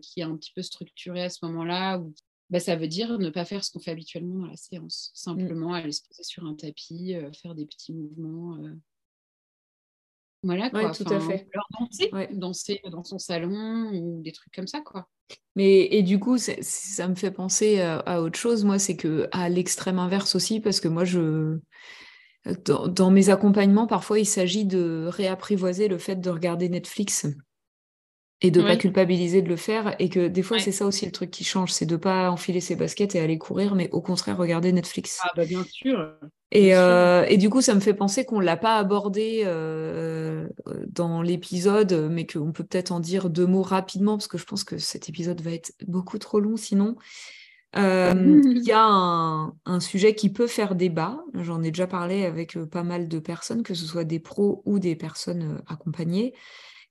qui 0.00 0.20
est 0.20 0.24
un 0.24 0.34
petit 0.36 0.52
peu 0.54 0.62
structurée 0.62 1.24
à 1.24 1.28
ce 1.28 1.44
moment-là, 1.44 2.02
bah, 2.48 2.60
ça 2.60 2.76
veut 2.76 2.88
dire 2.88 3.18
ne 3.18 3.28
pas 3.28 3.44
faire 3.44 3.62
ce 3.62 3.70
qu'on 3.70 3.80
fait 3.80 3.90
habituellement 3.90 4.38
dans 4.38 4.50
la 4.50 4.56
séance. 4.56 5.10
Mmh. 5.12 5.18
Simplement 5.18 5.74
aller 5.74 5.92
se 5.92 6.02
poser 6.08 6.22
sur 6.22 6.46
un 6.46 6.54
tapis, 6.54 7.14
faire 7.42 7.54
des 7.54 7.66
petits 7.66 7.92
mouvements. 7.92 8.56
Voilà 10.42 10.70
quoi. 10.70 10.90
tout 10.92 11.04
à 11.10 11.20
fait. 11.20 11.48
danser, 11.78 12.10
danser 12.32 12.80
dans 12.90 13.04
son 13.04 13.18
salon 13.18 13.90
ou 13.92 14.22
des 14.22 14.32
trucs 14.32 14.52
comme 14.54 14.68
ça 14.68 14.80
quoi. 14.80 15.08
Mais 15.56 15.88
et 15.90 16.02
du 16.02 16.18
coup, 16.18 16.38
ça 16.38 17.08
me 17.08 17.14
fait 17.14 17.30
penser 17.30 17.80
à 17.80 18.22
autre 18.22 18.38
chose. 18.38 18.64
Moi, 18.64 18.78
c'est 18.78 18.96
que 18.96 19.28
à 19.32 19.48
l'extrême 19.48 19.98
inverse 19.98 20.34
aussi, 20.36 20.60
parce 20.60 20.80
que 20.80 20.88
moi, 20.88 21.04
je 21.04 21.58
dans, 22.64 23.10
mes 23.10 23.30
accompagnements, 23.30 23.86
parfois, 23.86 24.18
il 24.18 24.26
s'agit 24.26 24.64
de 24.64 25.06
réapprivoiser 25.08 25.88
le 25.88 25.98
fait 25.98 26.16
de 26.16 26.30
regarder 26.30 26.68
Netflix 26.68 27.26
et 28.40 28.50
de 28.50 28.60
ne 28.60 28.66
pas 28.66 28.76
culpabiliser 28.76 29.42
de 29.42 29.48
le 29.48 29.56
faire. 29.56 29.94
Et 29.98 30.08
que 30.08 30.28
des 30.28 30.42
fois, 30.42 30.58
c'est 30.58 30.72
ça 30.72 30.86
aussi 30.86 31.04
le 31.04 31.12
truc 31.12 31.30
qui 31.30 31.44
change, 31.44 31.72
c'est 31.72 31.86
de 31.86 31.94
ne 31.94 32.00
pas 32.00 32.30
enfiler 32.30 32.60
ses 32.60 32.76
baskets 32.76 33.14
et 33.14 33.20
aller 33.20 33.38
courir, 33.38 33.74
mais 33.74 33.90
au 33.90 34.00
contraire, 34.00 34.36
regarder 34.36 34.72
Netflix. 34.72 35.18
Ah 35.22 35.30
bah 35.36 35.44
bien 35.44 35.64
sûr. 35.64 36.14
Et, 36.50 36.74
euh, 36.74 37.26
et 37.28 37.36
du 37.36 37.50
coup, 37.50 37.60
ça 37.60 37.74
me 37.74 37.80
fait 37.80 37.92
penser 37.92 38.24
qu'on 38.24 38.40
ne 38.40 38.44
l'a 38.44 38.56
pas 38.56 38.78
abordé 38.78 39.42
euh, 39.44 40.48
dans 40.88 41.20
l'épisode, 41.20 42.08
mais 42.10 42.26
qu'on 42.26 42.52
peut 42.52 42.64
peut-être 42.64 42.90
en 42.90 43.00
dire 43.00 43.28
deux 43.28 43.46
mots 43.46 43.62
rapidement, 43.62 44.16
parce 44.16 44.28
que 44.28 44.38
je 44.38 44.46
pense 44.46 44.64
que 44.64 44.78
cet 44.78 45.08
épisode 45.10 45.42
va 45.42 45.52
être 45.52 45.72
beaucoup 45.86 46.18
trop 46.18 46.40
long 46.40 46.56
sinon. 46.56 46.96
Euh, 47.76 48.40
il 48.46 48.62
y 48.64 48.72
a 48.72 48.82
un, 48.82 49.80
sujet 49.80 50.14
qui 50.14 50.32
peut 50.32 50.46
faire 50.46 50.74
débat. 50.74 51.22
J'en 51.34 51.62
ai 51.62 51.70
déjà 51.70 51.86
parlé 51.86 52.24
avec 52.24 52.58
pas 52.64 52.82
mal 52.82 53.08
de 53.08 53.18
personnes, 53.18 53.62
que 53.62 53.74
ce 53.74 53.84
soit 53.84 54.04
des 54.04 54.18
pros 54.18 54.62
ou 54.64 54.78
des 54.78 54.96
personnes 54.96 55.62
accompagnées, 55.66 56.32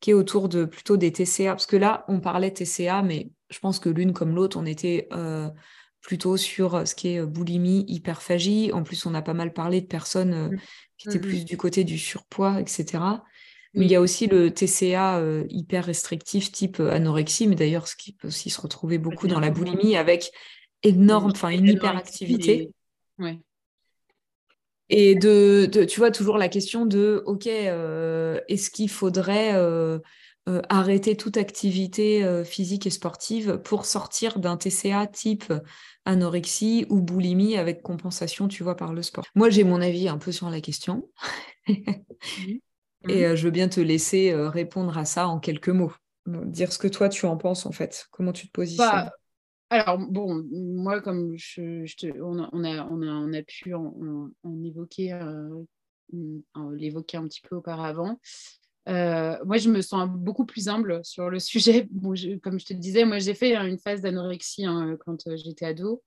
qui 0.01 0.11
est 0.11 0.13
autour 0.13 0.49
de 0.49 0.65
plutôt 0.65 0.97
des 0.97 1.11
TCA. 1.11 1.53
Parce 1.53 1.65
que 1.65 1.77
là, 1.77 2.05
on 2.07 2.19
parlait 2.19 2.51
TCA, 2.51 3.01
mais 3.01 3.31
je 3.49 3.57
pense 3.57 3.79
que 3.79 3.89
l'une 3.89 4.13
comme 4.13 4.35
l'autre, 4.35 4.59
on 4.59 4.67
était 4.67 5.09
plutôt 6.07 6.37
sur 6.37 6.87
ce 6.87 6.95
qui 6.95 7.09
est 7.09 7.21
boulimie, 7.21 7.85
hyperphagie. 7.87 8.71
En 8.71 8.81
plus, 8.81 9.05
on 9.05 9.13
a 9.13 9.21
pas 9.21 9.35
mal 9.35 9.53
parlé 9.53 9.81
de 9.81 9.85
personnes 9.85 10.47
mmh. 10.47 10.59
qui 10.97 11.09
étaient 11.09 11.19
mmh, 11.19 11.21
plus 11.21 11.45
du 11.45 11.57
côté 11.57 11.83
du 11.83 11.99
surpoids, 11.99 12.59
etc. 12.59 13.03
Mais 13.75 13.85
il 13.85 13.91
y 13.91 13.95
a 13.95 14.01
aussi 14.01 14.25
le 14.25 14.49
TCA 14.49 15.21
hyper 15.49 15.85
restrictif 15.85 16.51
type 16.51 16.79
anorexie, 16.79 17.45
mais 17.45 17.55
d'ailleurs 17.55 17.87
ce 17.87 17.95
qui 17.95 18.13
peut 18.13 18.29
aussi 18.29 18.49
se 18.49 18.59
retrouver 18.59 18.97
beaucoup 18.97 19.27
dans 19.27 19.39
la 19.39 19.51
boulimie 19.51 19.95
avec 19.97 20.31
énorme, 20.81 21.31
enfin 21.31 21.49
une 21.49 21.67
hyperactivité. 21.67 22.71
Et 24.89 25.15
de, 25.15 25.65
tu 25.85 25.99
vois, 25.99 26.11
toujours 26.11 26.37
la 26.37 26.47
question 26.47 26.85
de, 26.85 27.21
OK, 27.25 27.47
euh, 27.47 28.39
est-ce 28.47 28.71
qu'il 28.71 28.89
faudrait 28.89 29.53
euh, 29.53 29.99
euh, 30.47 30.61
arrêter 30.69 31.17
toute 31.17 31.35
activité 31.35 32.43
physique 32.45 32.87
et 32.87 32.89
sportive 32.89 33.57
pour 33.63 33.85
sortir 33.85 34.39
d'un 34.39 34.55
TCA 34.55 35.07
type 35.07 35.53
anorexie 36.07 36.85
ou 36.89 37.01
boulimie 37.01 37.57
avec 37.57 37.81
compensation, 37.83 38.47
tu 38.47 38.63
vois, 38.63 38.75
par 38.75 38.93
le 38.93 39.03
sport 39.03 39.25
Moi, 39.35 39.49
j'ai 39.49 39.63
mon 39.63 39.81
avis 39.81 40.07
un 40.07 40.17
peu 40.17 40.31
sur 40.31 40.49
la 40.49 40.61
question. 40.61 41.09
Et 43.07 43.35
je 43.35 43.43
veux 43.43 43.51
bien 43.51 43.69
te 43.69 43.79
laisser 43.79 44.33
répondre 44.33 44.97
à 44.97 45.05
ça 45.05 45.27
en 45.27 45.39
quelques 45.39 45.69
mots. 45.69 45.93
Dire 46.25 46.73
ce 46.73 46.77
que 46.77 46.87
toi, 46.87 47.09
tu 47.09 47.25
en 47.25 47.37
penses, 47.37 47.65
en 47.65 47.71
fait. 47.71 48.07
Comment 48.11 48.33
tu 48.33 48.47
te 48.47 48.51
positionnes? 48.51 48.89
Bah, 48.89 49.11
alors, 49.69 49.97
bon, 49.97 50.45
moi, 50.51 51.01
comme 51.01 51.35
je, 51.35 51.85
on, 52.21 52.39
a, 52.39 52.49
on, 52.53 52.63
a, 52.63 52.85
on, 52.85 53.33
a, 53.33 53.41
pu 53.43 53.73
en, 53.73 54.31
évoquer, 54.63 55.11
euh, 55.11 55.63
l'évoquer 56.73 57.17
un 57.17 57.27
petit 57.27 57.41
peu 57.41 57.57
auparavant, 57.57 58.19
euh, 58.87 59.37
moi, 59.45 59.57
je 59.57 59.69
me 59.69 59.81
sens 59.81 60.09
beaucoup 60.09 60.45
plus 60.45 60.67
humble 60.67 61.01
sur 61.03 61.29
le 61.29 61.39
sujet. 61.39 61.87
comme 62.43 62.59
je 62.59 62.65
te 62.65 62.73
disais, 62.73 63.05
moi, 63.05 63.19
j'ai 63.19 63.33
fait 63.33 63.55
une 63.55 63.79
phase 63.79 64.01
d'anorexie 64.01 64.65
hein, 64.65 64.97
quand 65.05 65.27
euh, 65.27 65.37
j'étais 65.37 65.65
ado. 65.65 66.03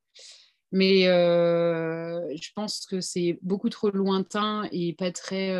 Mais 0.72 1.02
je 1.02 2.50
pense 2.54 2.86
que 2.86 3.00
c'est 3.00 3.40
beaucoup 3.42 3.70
trop 3.70 3.90
lointain 3.90 4.68
et 4.70 4.92
pas 4.92 5.10
très 5.10 5.50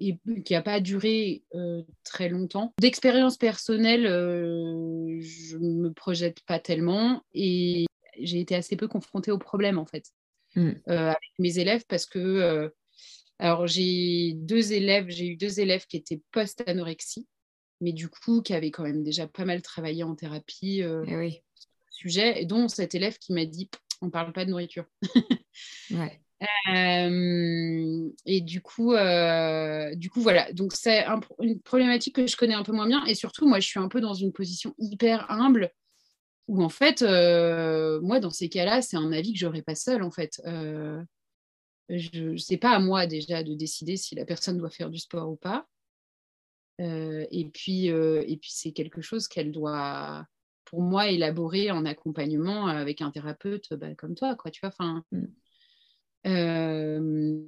et 0.00 0.18
qui 0.44 0.52
n'a 0.52 0.62
pas 0.62 0.80
duré 0.80 1.42
euh, 1.54 1.82
très 2.04 2.28
longtemps. 2.28 2.74
D'expérience 2.80 3.36
personnelle, 3.36 4.06
euh, 4.06 5.18
je 5.20 5.56
ne 5.56 5.82
me 5.82 5.92
projette 5.92 6.40
pas 6.46 6.58
tellement 6.58 7.22
et 7.34 7.86
j'ai 8.18 8.40
été 8.40 8.54
assez 8.54 8.76
peu 8.76 8.88
confrontée 8.88 9.30
au 9.30 9.38
problème 9.38 9.78
en 9.78 9.86
fait 9.86 10.12
mm. 10.56 10.68
euh, 10.88 11.08
avec 11.08 11.32
mes 11.38 11.58
élèves 11.58 11.84
parce 11.88 12.06
que 12.06 12.72
alors 13.38 13.66
j'ai 13.66 14.32
deux 14.34 14.72
élèves, 14.72 15.08
j'ai 15.08 15.28
eu 15.28 15.36
deux 15.36 15.60
élèves 15.60 15.86
qui 15.86 15.96
étaient 15.96 16.20
post-anorexie, 16.32 17.26
mais 17.80 17.92
du 17.92 18.08
coup 18.08 18.42
qui 18.42 18.54
avaient 18.54 18.70
quand 18.70 18.82
même 18.82 19.02
déjà 19.02 19.26
pas 19.26 19.44
mal 19.44 19.62
travaillé 19.62 20.02
en 20.02 20.14
thérapie 20.14 20.80
eh 20.80 21.16
oui. 21.16 21.40
sur 21.54 21.70
le 21.86 21.92
sujet, 21.92 22.42
et 22.42 22.46
dont 22.46 22.68
cet 22.68 22.94
élève 22.94 23.18
qui 23.18 23.32
m'a 23.32 23.44
dit 23.44 23.70
on 24.00 24.10
parle 24.10 24.32
pas 24.32 24.44
de 24.44 24.50
nourriture. 24.50 24.84
ouais. 25.90 26.20
Euh, 26.72 28.10
et 28.26 28.40
du 28.40 28.60
coup, 28.60 28.92
euh, 28.94 29.94
du 29.94 30.10
coup, 30.10 30.20
voilà. 30.20 30.52
Donc, 30.52 30.72
c'est 30.72 31.04
une 31.40 31.60
problématique 31.60 32.16
que 32.16 32.26
je 32.26 32.36
connais 32.36 32.54
un 32.54 32.62
peu 32.62 32.72
moins 32.72 32.86
bien. 32.86 33.04
Et 33.06 33.14
surtout, 33.14 33.48
moi, 33.48 33.60
je 33.60 33.66
suis 33.66 33.80
un 33.80 33.88
peu 33.88 34.00
dans 34.00 34.14
une 34.14 34.32
position 34.32 34.74
hyper 34.78 35.30
humble 35.30 35.72
où, 36.46 36.62
en 36.62 36.68
fait, 36.68 37.02
euh, 37.02 38.00
moi, 38.02 38.20
dans 38.20 38.30
ces 38.30 38.48
cas-là, 38.48 38.82
c'est 38.82 38.96
un 38.96 39.12
avis 39.12 39.32
que 39.32 39.38
j'aurais 39.38 39.62
pas 39.62 39.74
seul, 39.74 40.02
en 40.02 40.10
fait. 40.10 40.40
Je 41.88 42.36
sais 42.36 42.56
pas 42.56 42.70
à 42.70 42.78
moi 42.80 43.06
déjà 43.06 43.42
de 43.42 43.54
décider 43.54 43.96
si 43.96 44.14
la 44.14 44.24
personne 44.24 44.58
doit 44.58 44.70
faire 44.70 44.90
du 44.90 44.98
sport 44.98 45.30
ou 45.30 45.36
pas. 45.36 45.66
et 46.78 47.50
puis, 47.52 47.86
et 47.86 48.36
puis 48.40 48.50
c'est 48.52 48.72
quelque 48.72 49.00
chose 49.00 49.28
qu'elle 49.28 49.52
doit, 49.52 50.26
pour 50.64 50.82
moi, 50.82 51.08
élaborer 51.08 51.70
en 51.70 51.84
accompagnement 51.84 52.66
avec 52.66 53.00
un 53.00 53.10
thérapeute 53.10 53.72
bah, 53.74 53.94
comme 53.96 54.14
toi, 54.14 54.34
quoi. 54.36 54.50
Tu 54.50 54.60
vois, 54.60 54.70
enfin. 54.70 55.02
Mm. 55.12 55.24
Euh, 56.26 57.38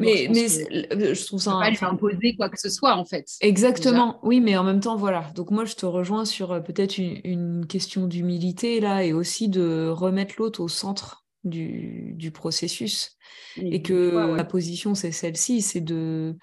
mais, 0.00 0.26
je, 0.34 1.14
je 1.14 1.26
trouve 1.26 1.40
ça. 1.40 1.52
Pas 1.52 1.70
lui 1.70 1.78
imposer 1.80 2.34
quoi 2.36 2.48
que 2.48 2.58
ce 2.58 2.68
soit, 2.68 2.96
en 2.96 3.04
fait. 3.04 3.26
Exactement, 3.40 4.18
oui, 4.22 4.40
mais 4.40 4.56
en 4.56 4.64
même 4.64 4.80
temps, 4.80 4.96
voilà. 4.96 5.30
Donc, 5.34 5.50
moi, 5.50 5.64
je 5.64 5.74
te 5.74 5.86
rejoins 5.86 6.24
sur 6.24 6.52
euh, 6.52 6.60
peut-être 6.60 6.98
une, 6.98 7.66
question 7.66 8.06
d'humilité, 8.06 8.80
là, 8.80 9.04
et 9.04 9.12
aussi 9.12 9.48
de 9.48 9.88
remettre 9.88 10.34
l'autre 10.38 10.60
au 10.60 10.68
centre 10.68 11.21
du, 11.44 12.14
du 12.14 12.30
processus. 12.30 13.16
Et, 13.56 13.82
que 13.82 14.34
la 14.36 14.44
position, 14.44 14.94
c'est 14.94 15.12
celle-ci 15.12 15.62
c'est 15.62 15.80
de. 15.80 16.36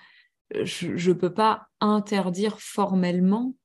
Je 0.64 1.10
ne 1.10 1.14
peux 1.14 1.34
pas 1.34 1.68
interdire 1.80 2.60
formellement 2.60 3.56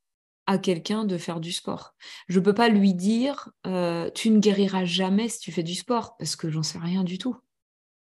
à 0.46 0.58
quelqu'un 0.58 1.04
de 1.04 1.16
faire 1.16 1.40
du 1.40 1.52
sport. 1.52 1.94
Je 2.28 2.38
ne 2.38 2.44
peux 2.44 2.54
pas 2.54 2.68
lui 2.68 2.94
dire 2.94 3.50
euh, 3.66 4.10
tu 4.14 4.30
ne 4.30 4.38
guériras 4.38 4.84
jamais 4.84 5.28
si 5.28 5.40
tu 5.40 5.52
fais 5.52 5.62
du 5.62 5.74
sport 5.74 6.16
parce 6.18 6.36
que 6.36 6.50
j'en 6.50 6.62
sais 6.62 6.78
rien 6.78 7.02
du 7.02 7.18
tout. 7.18 7.36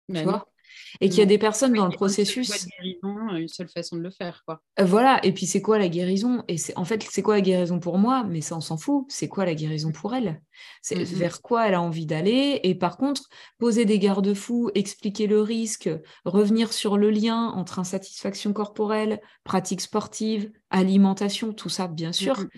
tu 0.08 0.14
ben 0.14 0.24
vois? 0.24 0.51
Et 1.00 1.08
qu'il 1.08 1.18
y 1.18 1.22
a 1.22 1.26
des 1.26 1.38
personnes 1.38 1.72
dans 1.72 1.86
le 1.86 1.92
processus. 1.92 2.66
Guérison, 2.66 3.36
une 3.36 3.48
seule 3.48 3.68
façon 3.68 3.96
de 3.96 4.02
le 4.02 4.10
faire, 4.10 4.42
quoi. 4.46 4.62
Euh, 4.80 4.84
voilà. 4.84 5.24
Et 5.24 5.32
puis 5.32 5.46
c'est 5.46 5.62
quoi 5.62 5.78
la 5.78 5.88
guérison? 5.88 6.42
Et 6.48 6.58
c'est 6.58 6.76
en 6.76 6.84
fait 6.84 7.04
c'est 7.10 7.22
quoi 7.22 7.34
la 7.34 7.40
guérison 7.40 7.80
pour 7.80 7.98
moi? 7.98 8.24
Mais 8.24 8.40
ça 8.40 8.56
on 8.56 8.60
s'en 8.60 8.76
fout. 8.76 9.06
C'est 9.08 9.28
quoi 9.28 9.44
la 9.44 9.54
guérison 9.54 9.92
pour 9.92 10.14
elle? 10.14 10.42
C'est 10.80 10.96
mm, 10.96 11.00
mm. 11.00 11.04
vers 11.04 11.42
quoi 11.42 11.68
elle 11.68 11.74
a 11.74 11.82
envie 11.82 12.06
d'aller? 12.06 12.60
Et 12.62 12.74
par 12.74 12.96
contre, 12.96 13.28
poser 13.58 13.84
des 13.84 13.98
garde-fous, 13.98 14.70
expliquer 14.74 15.26
le 15.26 15.40
risque, 15.40 15.90
revenir 16.24 16.72
sur 16.72 16.96
le 16.96 17.10
lien 17.10 17.48
entre 17.48 17.78
insatisfaction 17.78 18.52
corporelle, 18.52 19.20
pratique 19.44 19.80
sportive, 19.80 20.50
alimentation, 20.70 21.52
tout 21.52 21.68
ça 21.68 21.88
bien 21.88 22.12
sûr, 22.12 22.40
mm, 22.40 22.48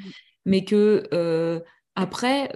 mais 0.47 0.65
que 0.65 1.09
euh, 1.13 1.61
après 1.95 2.53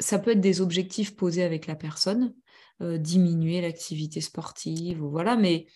ça 0.00 0.18
peut 0.18 0.32
être 0.32 0.40
des 0.40 0.60
objectifs 0.60 1.14
posés 1.16 1.44
avec 1.44 1.66
la 1.66 1.76
personne 1.76 2.34
diminuer 2.80 3.60
l'activité 3.60 4.20
sportive, 4.20 5.02
ou 5.02 5.10
voilà. 5.10 5.36
Mais 5.36 5.66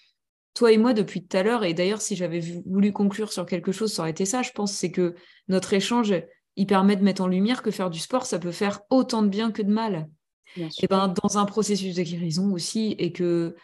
toi 0.54 0.72
et 0.72 0.78
moi, 0.78 0.94
depuis 0.94 1.26
tout 1.26 1.36
à 1.36 1.42
l'heure, 1.42 1.64
et 1.64 1.74
d'ailleurs, 1.74 2.00
si 2.00 2.16
j'avais 2.16 2.40
voulu 2.64 2.92
conclure 2.92 3.32
sur 3.32 3.44
quelque 3.44 3.72
chose, 3.72 3.92
ça 3.92 4.02
aurait 4.02 4.12
été 4.12 4.24
ça, 4.24 4.42
je 4.42 4.52
pense, 4.52 4.72
c'est 4.72 4.92
que 4.92 5.14
notre 5.48 5.72
échange, 5.72 6.14
il 6.56 6.66
permet 6.66 6.96
de 6.96 7.02
mettre 7.02 7.22
en 7.22 7.26
lumière 7.26 7.62
que 7.62 7.70
faire 7.70 7.90
du 7.90 7.98
sport, 7.98 8.26
ça 8.26 8.38
peut 8.38 8.52
faire 8.52 8.80
autant 8.90 9.22
de 9.22 9.28
bien 9.28 9.50
que 9.50 9.62
de 9.62 9.72
mal. 9.72 10.08
Et 10.56 10.86
ben, 10.86 11.12
dans 11.22 11.38
un 11.38 11.46
processus 11.46 11.96
de 11.96 12.02
guérison 12.02 12.52
aussi, 12.52 12.94
et 12.98 13.10
que 13.10 13.56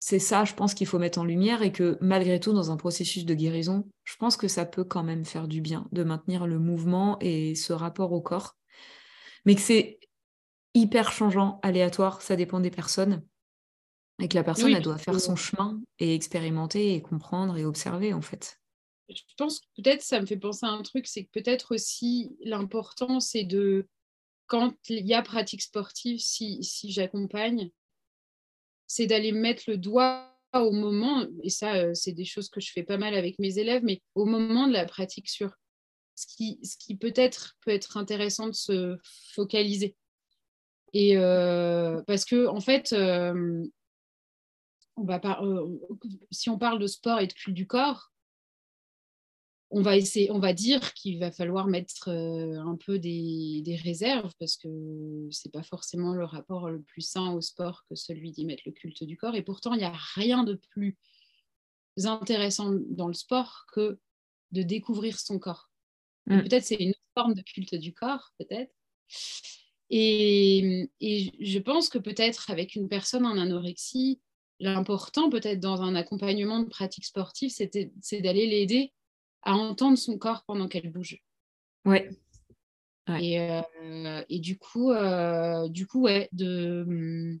c'est 0.00 0.18
ça, 0.18 0.44
je 0.44 0.54
pense 0.54 0.72
qu'il 0.72 0.86
faut 0.86 0.98
mettre 0.98 1.18
en 1.18 1.24
lumière, 1.24 1.62
et 1.62 1.72
que 1.72 1.98
malgré 2.00 2.40
tout, 2.40 2.54
dans 2.54 2.70
un 2.70 2.76
processus 2.78 3.26
de 3.26 3.34
guérison, 3.34 3.86
je 4.04 4.16
pense 4.16 4.38
que 4.38 4.48
ça 4.48 4.64
peut 4.64 4.84
quand 4.84 5.02
même 5.02 5.26
faire 5.26 5.48
du 5.48 5.60
bien 5.60 5.86
de 5.92 6.04
maintenir 6.04 6.46
le 6.46 6.58
mouvement 6.58 7.18
et 7.20 7.54
ce 7.54 7.74
rapport 7.74 8.12
au 8.12 8.22
corps. 8.22 8.56
Mais 9.44 9.54
que 9.54 9.60
c'est 9.60 9.97
hyper 10.74 11.12
changeant, 11.12 11.60
aléatoire, 11.62 12.22
ça 12.22 12.36
dépend 12.36 12.60
des 12.60 12.70
personnes. 12.70 13.24
Et 14.20 14.28
que 14.28 14.34
la 14.34 14.42
personne, 14.42 14.74
elle 14.74 14.82
doit 14.82 14.98
faire 14.98 15.20
son 15.20 15.36
chemin 15.36 15.80
et 16.00 16.14
expérimenter 16.14 16.94
et 16.94 17.02
comprendre 17.02 17.56
et 17.56 17.64
observer, 17.64 18.12
en 18.12 18.20
fait. 18.20 18.60
Je 19.08 19.22
pense 19.36 19.60
que 19.60 19.66
peut-être 19.76 20.02
ça 20.02 20.20
me 20.20 20.26
fait 20.26 20.36
penser 20.36 20.66
à 20.66 20.70
un 20.70 20.82
truc, 20.82 21.06
c'est 21.06 21.24
que 21.24 21.30
peut-être 21.30 21.74
aussi 21.74 22.36
l'important, 22.44 23.20
c'est 23.20 23.44
de, 23.44 23.88
quand 24.46 24.74
il 24.88 25.06
y 25.06 25.14
a 25.14 25.22
pratique 25.22 25.62
sportive, 25.62 26.18
si, 26.18 26.62
si 26.62 26.90
j'accompagne, 26.90 27.70
c'est 28.86 29.06
d'aller 29.06 29.32
mettre 29.32 29.64
le 29.68 29.78
doigt 29.78 30.34
au 30.52 30.72
moment, 30.72 31.26
et 31.42 31.50
ça, 31.50 31.76
euh, 31.76 31.94
c'est 31.94 32.12
des 32.12 32.24
choses 32.24 32.48
que 32.48 32.60
je 32.60 32.72
fais 32.72 32.82
pas 32.82 32.96
mal 32.96 33.14
avec 33.14 33.38
mes 33.38 33.58
élèves, 33.58 33.82
mais 33.84 34.02
au 34.14 34.24
moment 34.24 34.66
de 34.66 34.72
la 34.72 34.84
pratique 34.84 35.28
sur 35.28 35.52
ce 36.14 36.26
qui, 36.26 36.58
ce 36.64 36.76
qui 36.76 36.96
peut-être 36.96 37.56
peut 37.60 37.70
être 37.70 37.96
intéressant 37.96 38.48
de 38.48 38.54
se 38.54 38.96
focaliser. 39.34 39.94
Et 40.92 41.16
euh, 41.16 42.02
parce 42.06 42.24
que, 42.24 42.46
en 42.46 42.60
fait, 42.60 42.92
euh, 42.92 43.64
euh, 44.98 45.78
si 46.30 46.50
on 46.50 46.58
parle 46.58 46.78
de 46.78 46.86
sport 46.86 47.20
et 47.20 47.26
de 47.26 47.32
culte 47.32 47.56
du 47.56 47.66
corps, 47.66 48.12
on 49.70 49.82
va, 49.82 49.98
essayer, 49.98 50.30
on 50.30 50.38
va 50.38 50.54
dire 50.54 50.94
qu'il 50.94 51.18
va 51.18 51.30
falloir 51.30 51.66
mettre 51.66 52.08
un 52.08 52.76
peu 52.86 52.98
des, 52.98 53.78
réserves 53.84 54.32
parce 54.38 54.56
que 54.56 55.28
c'est 55.30 55.52
pas 55.52 55.62
forcément 55.62 56.14
le 56.14 56.24
rapport 56.24 56.70
le 56.70 56.80
plus 56.80 57.02
sain 57.02 57.32
au 57.34 57.42
sport 57.42 57.84
que 57.90 57.94
celui 57.94 58.32
d'y 58.32 58.46
mettre 58.46 58.62
le 58.64 58.72
culte 58.72 59.04
du 59.04 59.18
corps. 59.18 59.34
Et 59.34 59.42
pourtant, 59.42 59.74
il 59.74 59.78
n'y 59.78 59.84
a 59.84 59.92
rien 60.14 60.42
de 60.42 60.54
plus 60.54 60.96
intéressant 62.02 62.72
dans 62.88 63.08
le 63.08 63.14
sport 63.14 63.66
que 63.74 63.98
de 64.52 64.62
découvrir 64.62 65.20
son 65.20 65.38
corps. 65.38 65.70
Mm. 66.28 66.44
Peut-être 66.44 66.64
c'est 66.64 66.76
une 66.76 66.94
forme 67.14 67.34
de 67.34 67.42
culte 67.42 67.74
du 67.74 67.92
corps, 67.92 68.32
peut-être. 68.38 68.72
Et, 69.90 70.90
et, 71.00 71.32
je 71.40 71.58
pense 71.58 71.88
que 71.88 71.98
peut-être 71.98 72.50
avec 72.50 72.74
une 72.74 72.88
personne 72.88 73.24
en 73.24 73.38
anorexie, 73.38 74.20
l'important 74.60 75.30
peut-être 75.30 75.60
dans 75.60 75.82
un 75.82 75.94
accompagnement 75.94 76.60
de 76.60 76.68
pratique 76.68 77.06
sportive, 77.06 77.50
c'est 77.50 78.20
d'aller 78.20 78.46
l'aider 78.46 78.92
à 79.42 79.54
entendre 79.54 79.96
son 79.96 80.18
corps 80.18 80.44
pendant 80.46 80.68
qu'elle 80.68 80.90
bouge. 80.90 81.22
Ouais. 81.84 82.10
Et, 83.20 83.40
euh, 83.40 84.22
et, 84.28 84.38
du 84.38 84.58
coup, 84.58 84.90
euh, 84.90 85.68
du 85.68 85.86
coup 85.86 86.02
ouais, 86.02 86.28
de, 86.32 87.38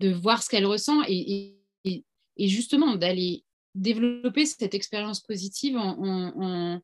de 0.00 0.10
voir 0.10 0.42
ce 0.42 0.48
qu'elle 0.48 0.64
ressent 0.64 1.02
et, 1.06 1.58
et, 1.84 2.04
et 2.36 2.48
justement 2.48 2.96
d'aller 2.96 3.44
développer 3.74 4.46
cette 4.46 4.74
expérience 4.74 5.20
positive 5.20 5.76
en, 5.76 5.98
en, 5.98 6.42
en, 6.42 6.80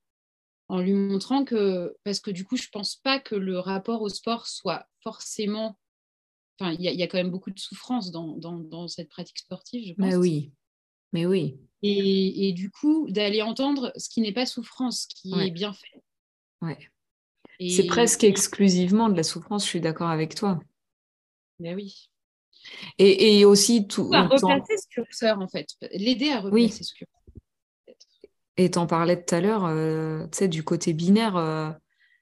lui 0.79 0.93
montrant 0.93 1.45
que, 1.45 1.97
parce 2.05 2.21
que 2.21 2.31
du 2.31 2.45
coup, 2.45 2.57
je 2.57 2.65
ne 2.65 2.71
pense 2.73 2.97
pas 2.97 3.19
que 3.19 3.35
le 3.35 3.59
rapport 3.59 4.03
au 4.03 4.09
sport 4.09 4.47
soit 4.47 4.87
forcément 5.03 5.77
il 6.61 6.83
y, 6.83 7.03
a 7.03 7.07
quand 7.07 7.19
même 7.19 7.31
beaucoup 7.31 7.51
de 7.51 7.59
souffrance 7.59 8.11
dans, 8.11 8.37
dans, 8.37 8.89
cette 8.89 9.09
pratique 9.09 9.39
sportive, 9.39 9.87
je 9.87 9.95
pense. 9.95 10.07
Mais 10.07 10.17
oui, 10.17 10.53
mais 11.13 11.27
oui. 11.27 11.59
Et, 11.83 12.49
et 12.49 12.53
du 12.53 12.71
coup, 12.71 13.07
d'aller 13.09 13.41
entendre 13.41 13.93
ce 13.97 14.09
qui 14.09 14.21
n'est 14.21 14.33
pas 14.33 14.47
souffrance, 14.47 15.07
ce 15.09 15.15
qui 15.15 15.33
est 15.41 15.51
bien 15.51 15.73
fait. 15.73 16.03
Ouais. 16.61 16.79
C'est 17.71 17.87
presque 17.87 18.25
exclusivement 18.25 19.09
de 19.09 19.17
la 19.17 19.23
souffrance, 19.23 19.65
je 19.65 19.69
suis 19.69 19.81
d'accord 19.81 20.11
avec 20.11 20.35
toi. 20.35 20.61
Mais 21.59 21.75
oui. 21.75 22.11
Et, 22.99 23.39
et 23.39 23.45
aussi 23.45 23.87
tout. 23.87 24.11
À 24.13 24.27
replacer 24.27 24.77
ce 24.77 24.87
curseur, 24.89 25.39
en 25.41 25.49
fait. 25.49 25.69
L'aider 25.93 26.31
à 26.31 26.41
replacer 26.41 26.85
ce 26.85 26.95
curseur. 26.95 27.20
Et 28.61 28.70
t'en 28.70 28.87
parlais 28.87 29.16
tout 29.16 29.35
à 29.35 29.40
l'heure, 29.40 29.64
euh, 29.64 30.25
tu 30.25 30.37
sais, 30.37 30.49
du 30.49 30.62
côté 30.62 30.92
binaire. 30.92 31.37
Euh, 31.37 31.70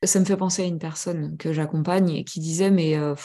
ça 0.05 0.20
me 0.20 0.24
fait 0.24 0.37
penser 0.37 0.62
à 0.62 0.66
une 0.66 0.79
personne 0.79 1.37
que 1.37 1.53
j'accompagne 1.53 2.11
et 2.11 2.22
qui 2.22 2.38
disait, 2.38 2.70
mais 2.70 2.96
euh, 2.96 3.16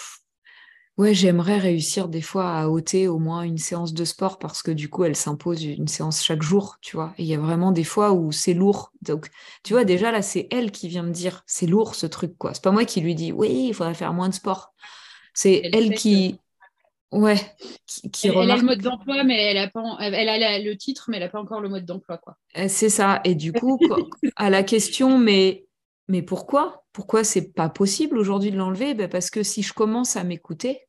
Ouais, 0.97 1.13
j'aimerais 1.13 1.59
réussir 1.59 2.07
des 2.07 2.21
fois 2.21 2.51
à 2.51 2.67
ôter 2.67 3.07
au 3.07 3.19
moins 3.19 3.43
une 3.43 3.59
séance 3.59 3.93
de 3.93 4.03
sport 4.03 4.39
parce 4.39 4.63
que 4.63 4.71
du 4.71 4.89
coup, 4.89 5.03
elle 5.03 5.15
s'impose 5.15 5.63
une 5.63 5.87
séance 5.87 6.23
chaque 6.23 6.41
jour, 6.41 6.77
tu 6.81 6.95
vois. 6.95 7.13
Et 7.19 7.23
il 7.23 7.27
y 7.27 7.35
a 7.35 7.39
vraiment 7.39 7.71
des 7.71 7.83
fois 7.83 8.13
où 8.13 8.31
c'est 8.31 8.53
lourd. 8.55 8.91
Donc, 9.03 9.29
tu 9.63 9.73
vois, 9.73 9.85
déjà 9.85 10.11
là, 10.11 10.23
c'est 10.23 10.47
elle 10.49 10.71
qui 10.71 10.87
vient 10.87 11.03
me 11.03 11.11
dire, 11.11 11.43
c'est 11.45 11.67
lourd 11.67 11.93
ce 11.93 12.07
truc, 12.07 12.35
quoi. 12.39 12.55
C'est 12.55 12.63
pas 12.63 12.71
moi 12.71 12.85
qui 12.85 13.01
lui 13.01 13.13
dis, 13.13 13.31
oui, 13.31 13.67
il 13.69 13.73
faudrait 13.75 13.93
faire 13.93 14.13
moins 14.13 14.29
de 14.29 14.35
sport. 14.35 14.73
C'est 15.35 15.61
elle, 15.71 15.93
qui, 15.93 16.39
ouais, 17.13 17.35
qui, 18.11 18.27
elle, 18.27 18.51
a 18.51 18.57
le 18.57 18.63
mode 18.63 18.81
d'emploi, 18.81 19.23
mais 19.23 19.41
elle 19.41 19.57
a 19.57 19.69
pas, 19.69 19.83
elle 19.99 20.29
a 20.29 20.59
le 20.59 20.77
titre, 20.77 21.05
mais 21.09 21.17
elle 21.17 21.23
a 21.23 21.29
pas 21.29 21.39
encore 21.39 21.61
le 21.61 21.69
mode 21.69 21.85
d'emploi, 21.85 22.17
quoi. 22.17 22.37
Eh, 22.55 22.67
c'est 22.67 22.89
ça. 22.89 23.21
Et 23.23 23.35
du 23.35 23.53
coup, 23.53 23.79
à 24.35 24.49
la 24.49 24.63
question, 24.63 25.17
mais 25.17 25.65
mais 26.07 26.21
pourquoi? 26.21 26.83
Pourquoi 26.91 27.23
c'est 27.23 27.53
pas 27.53 27.69
possible 27.69 28.17
aujourd'hui 28.17 28.51
de 28.51 28.57
l'enlever? 28.57 28.93
Ben 28.93 29.09
Parce 29.09 29.29
que 29.29 29.43
si 29.43 29.63
je 29.63 29.73
commence 29.73 30.15
à 30.15 30.23
m'écouter, 30.23 30.81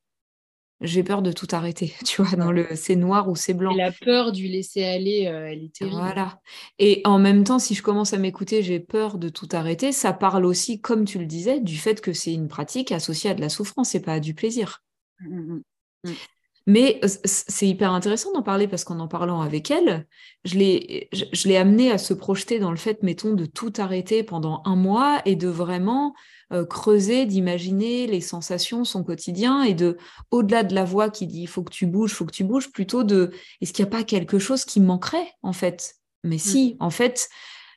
j'ai 0.81 1.03
peur 1.03 1.21
de 1.21 1.31
tout 1.31 1.47
arrêter. 1.51 1.93
Tu 2.05 2.21
vois, 2.21 2.35
dans 2.35 2.51
le 2.51 2.67
c'est 2.75 2.95
noir 2.95 3.29
ou 3.29 3.35
c'est 3.35 3.53
blanc. 3.53 3.71
Et 3.71 3.77
la 3.77 3.91
peur 3.91 4.31
du 4.31 4.47
laisser 4.47 4.83
aller, 4.83 5.27
euh, 5.27 5.47
elle 5.49 5.63
est 5.63 5.73
terrible. 5.73 5.97
Voilà. 5.97 6.39
Et 6.79 7.01
en 7.05 7.17
même 7.17 7.43
temps, 7.43 7.59
si 7.59 7.75
je 7.75 7.81
commence 7.81 8.13
à 8.13 8.17
m'écouter, 8.17 8.61
j'ai 8.61 8.79
peur 8.79 9.17
de 9.17 9.29
tout 9.29 9.49
arrêter. 9.51 9.91
Ça 9.91 10.13
parle 10.13 10.45
aussi, 10.45 10.81
comme 10.81 11.05
tu 11.05 11.17
le 11.17 11.25
disais, 11.25 11.59
du 11.59 11.77
fait 11.77 12.01
que 12.01 12.13
c'est 12.13 12.33
une 12.33 12.47
pratique 12.47 12.91
associée 12.91 13.29
à 13.29 13.33
de 13.33 13.41
la 13.41 13.49
souffrance 13.49 13.95
et 13.95 14.01
pas 14.01 14.13
à 14.13 14.19
du 14.19 14.33
plaisir. 14.33 14.83
Mmh. 16.05 16.13
Mais 16.67 16.99
euh, 17.03 17.07
c'est 17.25 17.67
hyper 17.67 17.91
intéressant 17.91 18.31
d'en 18.33 18.41
parler 18.41 18.67
parce 18.67 18.83
qu'en 18.83 18.99
en 18.99 19.07
parlant 19.07 19.41
avec 19.41 19.69
elle, 19.69 20.07
je 20.45 20.57
l'ai, 20.57 21.09
je, 21.13 21.47
l'ai 21.47 21.57
amenée 21.57 21.91
à 21.91 21.97
se 21.97 22.13
projeter 22.13 22.57
dans 22.59 22.71
le 22.71 22.77
fait, 22.77 23.03
mettons, 23.03 23.33
de 23.33 23.45
tout 23.45 23.73
arrêter 23.77 24.23
pendant 24.23 24.63
un 24.65 24.75
mois 24.75 25.21
et 25.25 25.35
de 25.35 25.47
vraiment 25.47 26.15
euh, 26.51 26.65
creuser, 26.65 27.25
d'imaginer 27.25 28.07
les 28.07 28.21
sensations, 28.21 28.83
son 28.83 29.03
quotidien 29.03 29.61
et 29.61 29.75
de, 29.75 29.97
au-delà 30.31 30.63
de 30.63 30.73
la 30.73 30.85
voix 30.85 31.09
qui 31.11 31.27
dit 31.27 31.41
il 31.41 31.47
faut 31.47 31.63
que 31.63 31.71
tu 31.71 31.85
bouges, 31.85 32.11
il 32.11 32.15
faut 32.15 32.25
que 32.25 32.31
tu 32.31 32.43
bouges, 32.43 32.71
plutôt 32.71 33.03
de 33.03 33.31
est-ce 33.61 33.71
qu'il 33.71 33.85
n'y 33.85 33.89
a 33.89 33.97
pas 33.97 34.03
quelque 34.03 34.39
chose 34.39 34.65
qui 34.65 34.79
manquerait 34.79 35.31
en 35.43 35.53
fait? 35.53 35.95
Mais 36.23 36.39
si, 36.39 36.73
mmh. 36.79 36.83
en 36.83 36.89
fait, 36.89 37.29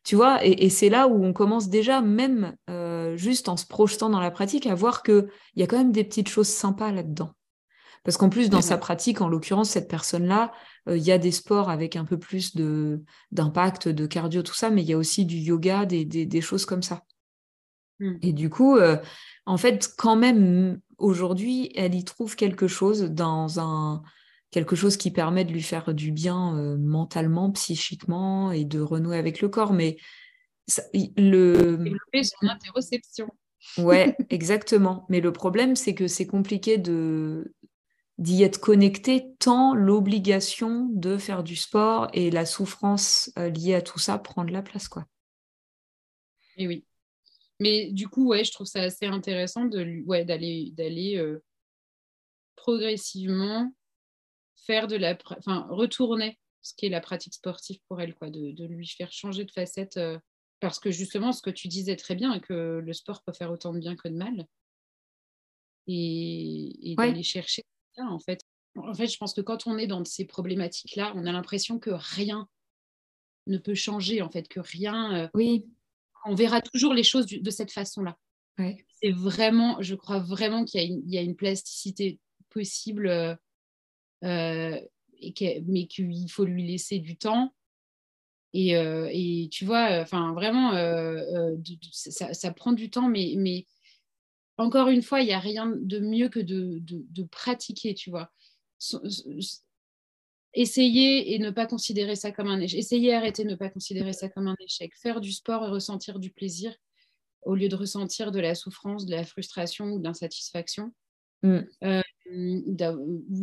tu 0.02 0.16
vois, 0.16 0.42
et, 0.42 0.70
c'est 0.70 0.88
là 0.88 1.06
où 1.06 1.22
on 1.22 1.34
commence 1.34 1.68
déjà, 1.68 2.00
même 2.00 2.56
euh, 2.70 3.14
juste 3.18 3.50
en 3.50 3.58
se 3.58 3.66
projetant 3.66 4.08
dans 4.08 4.20
la 4.20 4.30
pratique, 4.30 4.66
à 4.66 4.74
voir 4.74 5.02
qu'il 5.02 5.28
y 5.56 5.62
a 5.62 5.66
quand 5.66 5.76
même 5.76 5.92
des 5.92 6.04
petites 6.04 6.30
choses 6.30 6.48
sympas 6.48 6.92
là-dedans. 6.92 7.34
Parce 8.04 8.16
qu'en 8.16 8.28
plus, 8.28 8.50
dans 8.50 8.62
sa 8.62 8.78
pratique, 8.78 9.20
en 9.20 9.28
l'occurrence, 9.28 9.70
cette 9.70 9.88
personne-là, 9.88 10.52
euh, 10.88 10.96
il 10.96 11.02
y 11.02 11.12
a 11.12 11.18
des 11.18 11.30
sports 11.30 11.70
avec 11.70 11.96
un 11.96 12.04
peu 12.04 12.18
plus 12.18 12.56
d'impact, 13.32 13.88
de, 13.88 14.06
cardio, 14.06 14.42
tout 14.42 14.54
ça, 14.54 14.70
mais 14.70 14.82
il 14.82 14.88
y 14.88 14.92
a 14.92 14.98
aussi 14.98 15.24
du 15.24 15.36
yoga, 15.36 15.84
des, 15.86 16.40
choses 16.40 16.64
comme 16.64 16.82
ça. 16.82 17.02
Mmh. 18.00 18.14
Et 18.22 18.32
du 18.32 18.50
coup, 18.50 18.76
euh, 18.76 18.96
en 19.46 19.56
fait, 19.56 19.90
quand 19.96 20.16
même, 20.16 20.80
aujourd'hui, 20.98 21.72
elle 21.74 21.94
y 21.94 22.04
trouve 22.04 22.36
quelque 22.36 22.68
chose 22.68 23.02
dans 23.02 23.60
un 23.60 24.02
quelque 24.50 24.76
chose 24.76 24.96
qui 24.96 25.10
permet 25.10 25.44
de 25.44 25.52
lui 25.52 25.62
faire 25.62 25.92
du 25.92 26.10
bien 26.10 26.56
euh, 26.56 26.78
mentalement, 26.78 27.50
psychiquement 27.52 28.50
et 28.50 28.64
de 28.64 28.80
renouer 28.80 29.18
avec 29.18 29.40
le 29.40 29.48
corps. 29.48 29.72
Mais 29.72 29.98
le 31.16 31.76
développer 31.76 32.22
son 32.24 32.48
interoception. 32.48 33.28
Ouais, 33.78 34.16
exactement. 34.30 35.06
Mais 35.08 35.20
le 35.20 35.32
problème, 35.32 35.76
c'est 35.76 35.94
que 35.94 36.06
c'est 36.06 36.26
compliqué 36.26 36.78
de 36.78 37.54
d'y 38.18 38.42
être 38.42 38.60
connecté 38.60 39.34
tant 39.38 39.74
l'obligation 39.74 40.88
de 40.92 41.18
faire 41.18 41.44
du 41.44 41.56
sport 41.56 42.08
et 42.12 42.30
la 42.30 42.46
souffrance 42.46 43.30
euh, 43.38 43.48
liée 43.48 43.74
à 43.74 43.82
tout 43.82 43.98
ça 43.98 44.18
prend 44.18 44.44
de 44.44 44.52
la 44.52 44.62
place 44.62 44.88
quoi. 44.88 45.06
Et 46.56 46.66
oui. 46.66 46.84
Mais 47.60 47.90
du 47.90 48.08
coup, 48.08 48.28
ouais, 48.28 48.44
je 48.44 48.52
trouve 48.52 48.66
ça 48.66 48.82
assez 48.82 49.06
intéressant 49.06 49.64
de 49.64 50.02
ouais, 50.06 50.24
d'aller 50.24 50.72
d'aller 50.76 51.16
euh, 51.16 51.42
progressivement 52.56 53.72
faire 54.66 54.86
de 54.86 54.96
la 54.96 55.16
enfin 55.38 55.66
retourner 55.70 56.38
ce 56.60 56.74
qui 56.74 56.86
est 56.86 56.90
la 56.90 57.00
pratique 57.00 57.34
sportive 57.34 57.78
pour 57.88 58.00
elle 58.00 58.14
quoi, 58.14 58.30
de, 58.30 58.50
de 58.50 58.64
lui 58.66 58.86
faire 58.86 59.12
changer 59.12 59.44
de 59.44 59.50
facette 59.50 59.96
euh, 59.96 60.18
parce 60.60 60.80
que 60.80 60.90
justement 60.90 61.32
ce 61.32 61.40
que 61.40 61.50
tu 61.50 61.68
disais 61.68 61.96
très 61.96 62.14
bien 62.14 62.38
que 62.40 62.80
le 62.84 62.92
sport 62.92 63.22
peut 63.22 63.32
faire 63.32 63.50
autant 63.50 63.72
de 63.72 63.78
bien 63.78 63.96
que 63.96 64.08
de 64.08 64.16
mal 64.16 64.44
et, 65.86 66.92
et 66.92 66.96
d'aller 66.96 67.22
chercher 67.22 67.64
en 68.06 68.18
fait. 68.18 68.40
En 68.76 68.94
fait, 68.94 69.08
je 69.08 69.16
pense 69.16 69.34
que 69.34 69.40
quand 69.40 69.66
on 69.66 69.78
est 69.78 69.86
dans 69.86 70.04
ces 70.04 70.24
problématiques-là, 70.24 71.12
on 71.16 71.26
a 71.26 71.32
l'impression 71.32 71.78
que 71.78 71.90
rien 71.90 72.48
ne 73.46 73.58
peut 73.58 73.74
changer, 73.74 74.22
en 74.22 74.30
fait, 74.30 74.46
que 74.48 74.60
rien. 74.60 75.24
Euh, 75.24 75.28
oui. 75.34 75.64
On 76.24 76.34
verra 76.34 76.60
toujours 76.60 76.94
les 76.94 77.02
choses 77.02 77.26
de 77.26 77.50
cette 77.50 77.72
façon-là. 77.72 78.16
C'est 78.58 79.12
vraiment, 79.12 79.80
je 79.80 79.94
crois 79.94 80.18
vraiment 80.18 80.64
qu'il 80.64 81.02
y, 81.06 81.16
a 81.16 81.22
une 81.22 81.36
plasticité 81.36 82.18
possible, 82.50 83.38
et 84.22 85.62
mais 85.64 85.86
qu'il 85.86 86.30
faut 86.30 86.44
lui 86.44 86.66
laisser 86.66 86.98
du 86.98 87.16
temps. 87.16 87.54
Et, 88.52 88.72
et 88.72 89.48
tu 89.50 89.64
vois, 89.64 90.00
enfin 90.00 90.32
vraiment, 90.34 90.72
ça, 91.92 92.34
ça, 92.34 92.52
prend 92.52 92.72
du 92.72 92.90
temps, 92.90 93.08
mais, 93.08 93.34
mais 93.36 93.64
encore 94.58 94.88
une 94.88 95.02
fois, 95.02 95.20
il 95.20 95.26
n'y 95.26 95.32
a 95.32 95.40
rien 95.40 95.72
de 95.74 95.98
mieux 95.98 96.28
que 96.28 96.40
de, 96.40 96.78
de, 96.80 97.06
de 97.08 97.22
pratiquer, 97.24 97.94
tu 97.94 98.10
vois 98.10 98.30
essayer 100.54 101.34
et 101.34 101.38
ne 101.38 101.50
pas 101.50 101.66
considérer 101.66 102.16
ça 102.16 102.32
comme 102.32 102.48
un 102.48 102.60
échec. 102.60 102.78
Essayer, 102.78 103.14
arrêter, 103.14 103.44
ne 103.44 103.54
pas 103.54 103.70
considérer 103.70 104.12
ça 104.12 104.28
comme 104.28 104.48
un 104.48 104.56
échec. 104.60 104.92
Faire 104.96 105.20
du 105.20 105.32
sport 105.32 105.64
et 105.64 105.68
ressentir 105.68 106.18
du 106.18 106.30
plaisir 106.30 106.74
au 107.42 107.54
lieu 107.54 107.68
de 107.68 107.76
ressentir 107.76 108.32
de 108.32 108.40
la 108.40 108.54
souffrance, 108.54 109.06
de 109.06 109.14
la 109.14 109.24
frustration 109.24 109.92
ou 109.92 109.98
de 109.98 110.04
l'insatisfaction. 110.04 110.92
Mm. 111.42 111.60
Euh, 111.84 112.02
ou 112.30 112.74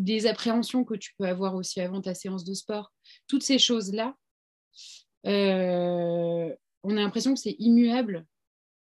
des 0.04 0.28
appréhensions 0.28 0.84
que 0.84 0.95
tu 0.95 1.13
peux 1.17 1.25
avoir 1.25 1.56
aussi 1.56 1.82
avant 1.82 2.01
ta 2.01 2.13
séance 2.13 2.43
de 2.43 2.54
sport. 2.54 2.91
Toutes 3.28 3.41
ces 3.41 3.58
choses-là, 3.58 4.15
euh, 5.25 6.54
on 6.84 6.91
a 6.91 6.99
l'impression 6.99 7.34
que 7.34 7.39
c'est 7.39 7.56
immuable. 7.58 8.25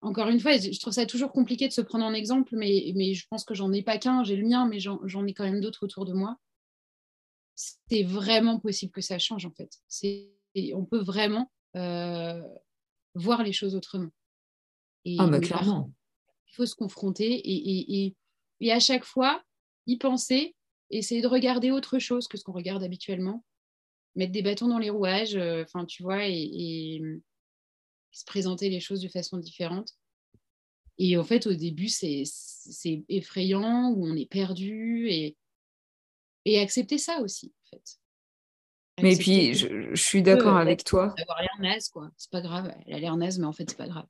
Encore 0.02 0.28
une 0.28 0.40
fois, 0.40 0.56
je 0.58 0.78
trouve 0.78 0.92
ça 0.92 1.06
toujours 1.06 1.32
compliqué 1.32 1.66
de 1.68 1.72
se 1.72 1.80
prendre 1.80 2.04
en 2.04 2.12
exemple, 2.12 2.54
mais, 2.56 2.92
mais 2.94 3.14
je 3.14 3.26
pense 3.28 3.44
que 3.44 3.54
j'en 3.54 3.72
ai 3.72 3.82
pas 3.82 3.98
qu'un, 3.98 4.22
j'ai 4.22 4.36
le 4.36 4.46
mien, 4.46 4.66
mais 4.68 4.78
j'en 4.78 5.26
ai 5.26 5.34
quand 5.34 5.44
même 5.44 5.60
d'autres 5.60 5.84
autour 5.84 6.04
de 6.04 6.12
moi 6.12 6.38
c'est 7.56 8.02
vraiment 8.02 8.60
possible 8.60 8.92
que 8.92 9.00
ça 9.00 9.18
change 9.18 9.46
en 9.46 9.50
fait. 9.50 9.80
on 10.74 10.84
peut 10.84 11.02
vraiment 11.02 11.50
euh, 11.76 12.42
voir 13.14 13.42
les 13.42 13.52
choses 13.52 13.74
autrement. 13.74 14.10
Et 15.04 15.16
ah 15.18 15.26
bah 15.26 15.40
clairement. 15.40 15.92
Il 16.48 16.54
faut 16.54 16.66
se 16.66 16.74
confronter 16.74 17.32
et, 17.32 18.14
et, 18.60 18.72
à 18.72 18.80
chaque 18.80 19.04
fois 19.04 19.42
y 19.86 19.98
penser, 19.98 20.54
essayer 20.90 21.20
de 21.20 21.26
regarder 21.26 21.70
autre 21.70 21.98
chose 21.98 22.28
que 22.28 22.38
ce 22.38 22.44
qu'on 22.44 22.52
regarde 22.52 22.82
habituellement, 22.82 23.44
mettre 24.14 24.32
des 24.32 24.42
bâtons 24.42 24.68
dans 24.68 24.78
les 24.78 24.90
rouages, 24.90 25.36
euh, 25.36 25.62
enfin 25.64 25.84
tu 25.84 26.02
vois, 26.02 26.26
et, 26.26 27.02
se 28.16 28.24
présenter 28.24 28.70
les 28.70 28.80
choses 28.80 29.02
de 29.02 29.08
façon 29.08 29.36
différente. 29.36 29.90
Et 30.98 31.18
en 31.18 31.24
fait, 31.24 31.46
au 31.46 31.52
début, 31.52 31.88
c'est 31.88 32.24
effrayant, 33.10 33.90
où 33.90 34.06
on 34.06 34.16
est 34.16 34.30
perdu, 34.30 35.08
et, 35.10 35.36
et 36.46 36.58
accepter 36.58 36.96
ça 36.96 37.20
aussi, 37.20 37.52
en 37.62 37.76
fait. 37.76 39.02
mais 39.02 39.16
puis, 39.16 39.52
je, 39.52 39.94
suis 39.94 40.22
d'accord 40.22 40.56
avec 40.56 40.82
toi. 40.82 41.14
Avoir 41.18 41.42
l'air 41.42 41.56
naze, 41.60 41.90
quoi. 41.90 42.10
C'est 42.16 42.30
pas 42.30 42.40
grave. 42.40 42.74
Elle 42.86 42.94
a 42.94 42.98
l'air 43.00 43.16
naze, 43.18 43.38
mais 43.38 43.46
en 43.46 43.52
fait, 43.52 43.68
c'est 43.68 43.76
pas 43.76 43.88
grave. 43.88 44.06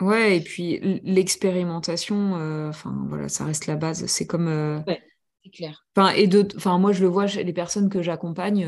Ouais, 0.00 0.36
et 0.36 0.40
puis 0.40 0.78
l'expérimentation, 1.02 2.36
euh, 2.36 2.68
enfin 2.68 2.94
voilà, 3.08 3.28
ça 3.28 3.44
reste 3.44 3.66
la 3.66 3.74
base. 3.74 4.06
C'est 4.06 4.28
comme. 4.28 4.46
Euh, 4.46 4.78
ouais, 4.86 5.02
c'est 5.42 5.50
clair. 5.50 5.84
Enfin, 5.96 6.14
et 6.14 6.30
enfin, 6.54 6.78
moi, 6.78 6.92
je 6.92 7.02
le 7.02 7.08
vois 7.08 7.26
les 7.26 7.52
personnes 7.52 7.88
que 7.88 8.02
j'accompagne. 8.02 8.64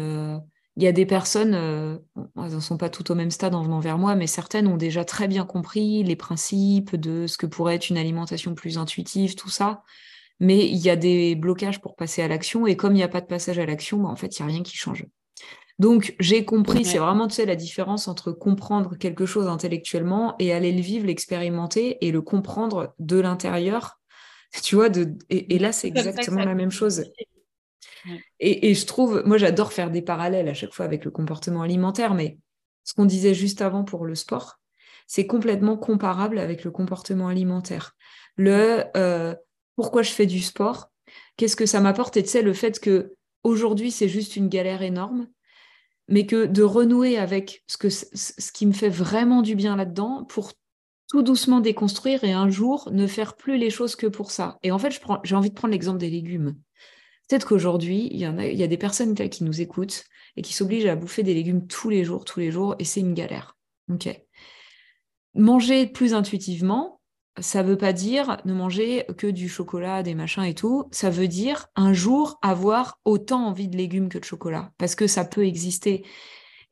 Euh, 0.80 0.82
il 0.82 0.84
y 0.84 0.88
a 0.88 0.92
des 0.92 1.06
personnes, 1.06 1.54
elles 1.54 2.54
ne 2.54 2.60
sont 2.60 2.76
pas 2.76 2.88
toutes 2.88 3.10
au 3.10 3.14
même 3.14 3.30
stade 3.30 3.54
en 3.54 3.62
venant 3.62 3.80
vers 3.80 3.98
moi, 3.98 4.14
mais 4.14 4.26
certaines 4.26 4.66
ont 4.66 4.76
déjà 4.76 5.04
très 5.04 5.28
bien 5.28 5.44
compris 5.44 6.02
les 6.02 6.16
principes 6.16 6.96
de 6.96 7.26
ce 7.26 7.36
que 7.36 7.46
pourrait 7.46 7.76
être 7.76 7.90
une 7.90 7.98
alimentation 7.98 8.54
plus 8.54 8.78
intuitive, 8.78 9.34
tout 9.34 9.50
ça 9.50 9.82
mais 10.40 10.66
il 10.66 10.78
y 10.78 10.88
a 10.90 10.96
des 10.96 11.34
blocages 11.34 11.80
pour 11.80 11.94
passer 11.94 12.22
à 12.22 12.28
l'action, 12.28 12.66
et 12.66 12.76
comme 12.76 12.92
il 12.92 12.96
n'y 12.96 13.02
a 13.02 13.08
pas 13.08 13.20
de 13.20 13.26
passage 13.26 13.58
à 13.58 13.66
l'action, 13.66 13.98
bah, 13.98 14.08
en 14.08 14.16
fait, 14.16 14.38
il 14.38 14.42
n'y 14.42 14.50
a 14.50 14.52
rien 14.54 14.62
qui 14.62 14.76
change. 14.76 15.06
Donc, 15.78 16.14
j'ai 16.18 16.44
compris, 16.44 16.84
c'est 16.84 16.98
vraiment, 16.98 17.28
tu 17.28 17.36
sais, 17.36 17.46
la 17.46 17.56
différence 17.56 18.08
entre 18.08 18.32
comprendre 18.32 18.96
quelque 18.96 19.24
chose 19.24 19.48
intellectuellement 19.48 20.34
et 20.38 20.52
aller 20.52 20.72
le 20.72 20.80
vivre, 20.80 21.06
l'expérimenter 21.06 22.04
et 22.06 22.10
le 22.10 22.20
comprendre 22.20 22.94
de 22.98 23.18
l'intérieur. 23.18 23.98
Tu 24.62 24.74
vois, 24.74 24.88
de... 24.88 25.14
et, 25.30 25.58
là, 25.58 25.72
c'est 25.72 25.88
exactement 25.88 26.44
la 26.44 26.54
même 26.54 26.70
chose. 26.70 27.04
Et, 28.38 28.74
je 28.74 28.86
trouve, 28.86 29.22
moi, 29.26 29.38
j'adore 29.38 29.72
faire 29.72 29.90
des 29.90 30.02
parallèles 30.02 30.48
à 30.48 30.54
chaque 30.54 30.72
fois 30.72 30.84
avec 30.84 31.04
le 31.04 31.10
comportement 31.10 31.62
alimentaire, 31.62 32.14
mais 32.14 32.38
ce 32.84 32.94
qu'on 32.94 33.04
disait 33.04 33.34
juste 33.34 33.62
avant 33.62 33.84
pour 33.84 34.04
le 34.04 34.14
sport, 34.14 34.56
c'est 35.06 35.26
complètement 35.26 35.76
comparable 35.76 36.38
avec 36.38 36.64
le 36.64 36.70
comportement 36.70 37.28
alimentaire. 37.28 37.96
Le, 38.36 38.84
euh, 38.96 39.34
pourquoi 39.76 40.02
je 40.02 40.12
fais 40.12 40.26
du 40.26 40.40
sport, 40.40 40.90
qu'est-ce 41.36 41.56
que 41.56 41.66
ça 41.66 41.80
m'apporte, 41.80 42.16
et 42.16 42.22
tu 42.22 42.28
sais, 42.28 42.42
le 42.42 42.52
fait 42.52 42.80
que 42.80 43.14
aujourd'hui 43.42 43.90
c'est 43.90 44.08
juste 44.08 44.36
une 44.36 44.48
galère 44.48 44.82
énorme, 44.82 45.26
mais 46.08 46.26
que 46.26 46.46
de 46.46 46.62
renouer 46.62 47.18
avec 47.18 47.64
ce, 47.66 47.76
que, 47.76 47.88
ce 47.88 48.52
qui 48.52 48.66
me 48.66 48.72
fait 48.72 48.88
vraiment 48.88 49.42
du 49.42 49.54
bien 49.54 49.76
là-dedans 49.76 50.24
pour 50.24 50.52
tout 51.10 51.22
doucement 51.22 51.60
déconstruire 51.60 52.22
et 52.22 52.32
un 52.32 52.48
jour 52.50 52.88
ne 52.92 53.06
faire 53.06 53.34
plus 53.36 53.58
les 53.58 53.70
choses 53.70 53.96
que 53.96 54.06
pour 54.06 54.30
ça. 54.30 54.58
Et 54.62 54.70
en 54.70 54.78
fait, 54.78 55.00
j'ai 55.24 55.34
envie 55.34 55.50
de 55.50 55.54
prendre 55.54 55.72
l'exemple 55.72 55.98
des 55.98 56.10
légumes. 56.10 56.56
Peut-être 57.30 57.46
qu'aujourd'hui, 57.46 58.08
il 58.10 58.18
y, 58.18 58.24
a, 58.24 58.66
des 58.66 58.76
personnes 58.76 59.14
qui 59.14 59.44
nous 59.44 59.60
écoutent 59.60 60.02
et 60.36 60.42
qui 60.42 60.52
s'obligent 60.52 60.86
à 60.86 60.96
bouffer 60.96 61.22
des 61.22 61.32
légumes 61.32 61.68
tous 61.68 61.88
les 61.88 62.02
jours, 62.02 62.24
tous 62.24 62.40
les 62.40 62.50
jours, 62.50 62.74
et 62.80 62.84
c'est 62.84 62.98
une 62.98 63.14
galère. 63.14 63.56
Manger 65.34 65.86
plus 65.86 66.12
intuitivement, 66.12 67.00
ça 67.38 67.62
veut 67.62 67.78
pas 67.78 67.92
dire 67.92 68.38
ne 68.46 68.52
manger 68.52 69.04
que 69.16 69.28
du 69.28 69.48
chocolat, 69.48 70.02
des 70.02 70.16
machins 70.16 70.42
et 70.42 70.56
tout. 70.56 70.88
Ça 70.90 71.08
veut 71.08 71.28
dire 71.28 71.68
un 71.76 71.92
jour 71.92 72.40
avoir 72.42 72.98
autant 73.04 73.46
envie 73.46 73.68
de 73.68 73.76
légumes 73.76 74.08
que 74.08 74.18
de 74.18 74.24
chocolat, 74.24 74.72
parce 74.76 74.96
que 74.96 75.06
ça 75.06 75.24
peut 75.24 75.46
exister. 75.46 76.04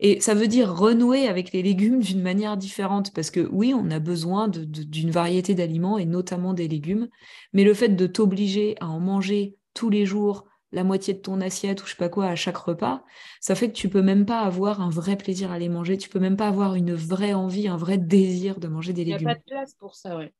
Et 0.00 0.20
ça 0.20 0.34
veut 0.34 0.48
dire 0.48 0.74
renouer 0.74 1.28
avec 1.28 1.52
les 1.52 1.62
légumes 1.62 2.00
d'une 2.00 2.20
manière 2.20 2.56
différente, 2.56 3.14
parce 3.14 3.30
que 3.30 3.48
oui, 3.52 3.74
on 3.74 3.92
a 3.92 4.00
besoin 4.00 4.48
d'une 4.48 5.12
variété 5.12 5.54
d'aliments, 5.54 5.98
et 5.98 6.04
notamment 6.04 6.52
des 6.52 6.66
légumes, 6.66 7.06
mais 7.52 7.62
le 7.62 7.74
fait 7.74 7.90
de 7.90 8.06
t'obliger 8.08 8.74
à 8.80 8.88
en 8.88 8.98
manger 8.98 9.54
tous 9.78 9.90
les 9.90 10.06
jours, 10.06 10.44
la 10.72 10.82
moitié 10.82 11.14
de 11.14 11.20
ton 11.20 11.40
assiette 11.40 11.80
ou 11.80 11.86
je 11.86 11.92
sais 11.92 11.96
pas 11.96 12.08
quoi 12.08 12.26
à 12.26 12.34
chaque 12.34 12.56
repas, 12.56 13.04
ça 13.40 13.54
fait 13.54 13.68
que 13.68 13.76
tu 13.76 13.88
peux 13.88 14.02
même 14.02 14.26
pas 14.26 14.40
avoir 14.40 14.80
un 14.80 14.90
vrai 14.90 15.16
plaisir 15.16 15.52
à 15.52 15.58
les 15.60 15.68
manger, 15.68 15.96
tu 15.96 16.08
peux 16.08 16.18
même 16.18 16.36
pas 16.36 16.48
avoir 16.48 16.74
une 16.74 16.94
vraie 16.94 17.32
envie, 17.32 17.68
un 17.68 17.76
vrai 17.76 17.96
désir 17.96 18.58
de 18.58 18.66
manger 18.66 18.92
des 18.92 19.04
légumes. 19.04 19.20
Il 19.20 19.24
n'y 19.26 19.30
a 19.30 19.34
pas 19.36 19.40
de 19.40 19.44
place 19.44 19.74
pour 19.78 19.94
ça, 19.94 20.16
ouais. 20.16 20.32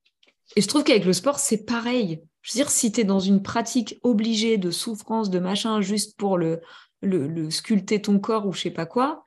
Et 0.57 0.61
je 0.61 0.67
trouve 0.67 0.83
qu'avec 0.83 1.05
le 1.05 1.13
sport, 1.13 1.39
c'est 1.39 1.65
pareil. 1.65 2.21
Je 2.43 2.53
veux 2.53 2.65
dire, 2.65 2.71
si 2.71 2.91
tu 2.91 3.03
es 3.03 3.05
dans 3.05 3.21
une 3.21 3.43
pratique 3.43 4.01
obligée 4.03 4.59
de 4.59 4.73
souffrance, 4.73 5.31
de 5.31 5.39
machin, 5.39 5.83
juste 5.83 6.19
pour 6.19 6.37
le, 6.37 6.61
le, 7.01 7.49
sculpter 7.51 8.03
ton 8.03 8.19
corps 8.19 8.45
ou 8.45 8.53
je 8.53 8.63
sais 8.63 8.71
pas 8.73 8.87
quoi, 8.87 9.23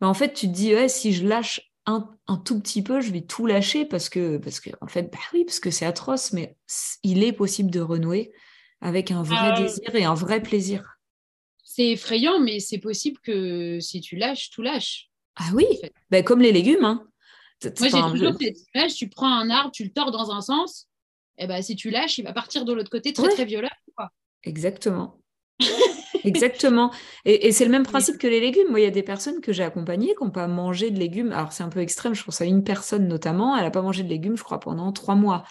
ben 0.00 0.08
en 0.08 0.14
fait, 0.14 0.32
tu 0.32 0.46
te 0.46 0.52
dis, 0.52 0.72
si 0.88 1.12
je 1.12 1.26
lâche 1.26 1.72
un, 1.84 2.08
un, 2.26 2.38
tout 2.38 2.58
petit 2.58 2.82
peu, 2.82 3.02
je 3.02 3.12
vais 3.12 3.20
tout 3.20 3.46
lâcher 3.46 3.84
parce 3.84 4.08
que, 4.08 4.38
parce 4.38 4.60
que 4.60 4.70
en 4.80 4.86
fait, 4.86 5.12
bah 5.12 5.18
oui, 5.34 5.44
parce 5.44 5.60
que 5.60 5.70
c'est 5.70 5.84
atroce, 5.84 6.32
mais 6.32 6.56
il 7.02 7.22
est 7.22 7.32
possible 7.32 7.70
de 7.70 7.80
renouer 7.80 8.32
avec 8.82 9.10
un 9.10 9.22
vrai 9.22 9.36
ah 9.38 9.60
désir 9.60 9.94
et 9.94 10.04
un 10.04 10.14
vrai 10.14 10.42
plaisir. 10.42 10.98
C'est 11.64 11.92
effrayant, 11.92 12.40
mais 12.40 12.60
c'est 12.60 12.78
possible 12.78 13.18
que 13.22 13.80
si 13.80 14.00
tu 14.00 14.16
lâches, 14.16 14.50
tout 14.50 14.60
lâche. 14.60 15.08
Ah 15.36 15.50
oui, 15.54 15.66
ben, 16.10 16.22
comme 16.22 16.42
les 16.42 16.52
légumes. 16.52 16.84
Hein. 16.84 17.06
Moi, 17.64 17.88
j'ai 17.88 17.90
toujours 17.90 18.34
cette 18.38 18.58
image, 18.74 18.94
tu 18.94 19.08
prends 19.08 19.32
un 19.32 19.48
arbre, 19.48 19.70
tu 19.72 19.84
le 19.84 19.90
tords 19.90 20.10
dans 20.10 20.32
un 20.32 20.40
sens, 20.40 20.88
et 21.38 21.44
eh 21.44 21.46
ben, 21.46 21.62
si 21.62 21.76
tu 21.76 21.90
lâches, 21.90 22.18
il 22.18 22.24
va 22.24 22.32
partir 22.32 22.64
de 22.64 22.72
l'autre 22.72 22.90
côté 22.90 23.12
très, 23.12 23.28
très 23.28 23.44
violent. 23.44 23.70
Exactement. 24.42 25.18
Exactement. 26.24 26.92
Et, 27.24 27.52
c'est 27.52 27.64
le 27.64 27.70
même 27.70 27.84
principe 27.84 28.18
que 28.18 28.26
les 28.26 28.40
légumes. 28.40 28.68
Moi, 28.68 28.80
il 28.80 28.84
y 28.84 28.86
a 28.86 28.90
des 28.90 29.02
personnes 29.02 29.40
que 29.40 29.52
j'ai 29.52 29.62
accompagnées 29.62 30.14
qui 30.16 30.24
n'ont 30.24 30.30
pas 30.30 30.46
mangé 30.46 30.90
de 30.90 30.98
légumes. 30.98 31.32
Alors, 31.32 31.52
c'est 31.52 31.62
un 31.62 31.68
peu 31.68 31.80
extrême, 31.80 32.14
je 32.14 32.24
pense 32.24 32.40
à 32.40 32.44
une 32.44 32.64
personne 32.64 33.08
notamment. 33.08 33.56
Elle 33.56 33.64
n'a 33.64 33.70
pas 33.70 33.82
mangé 33.82 34.02
de 34.02 34.08
légumes, 34.08 34.36
je 34.36 34.44
crois, 34.44 34.60
pendant 34.60 34.92
trois 34.92 35.14
mois. 35.14 35.44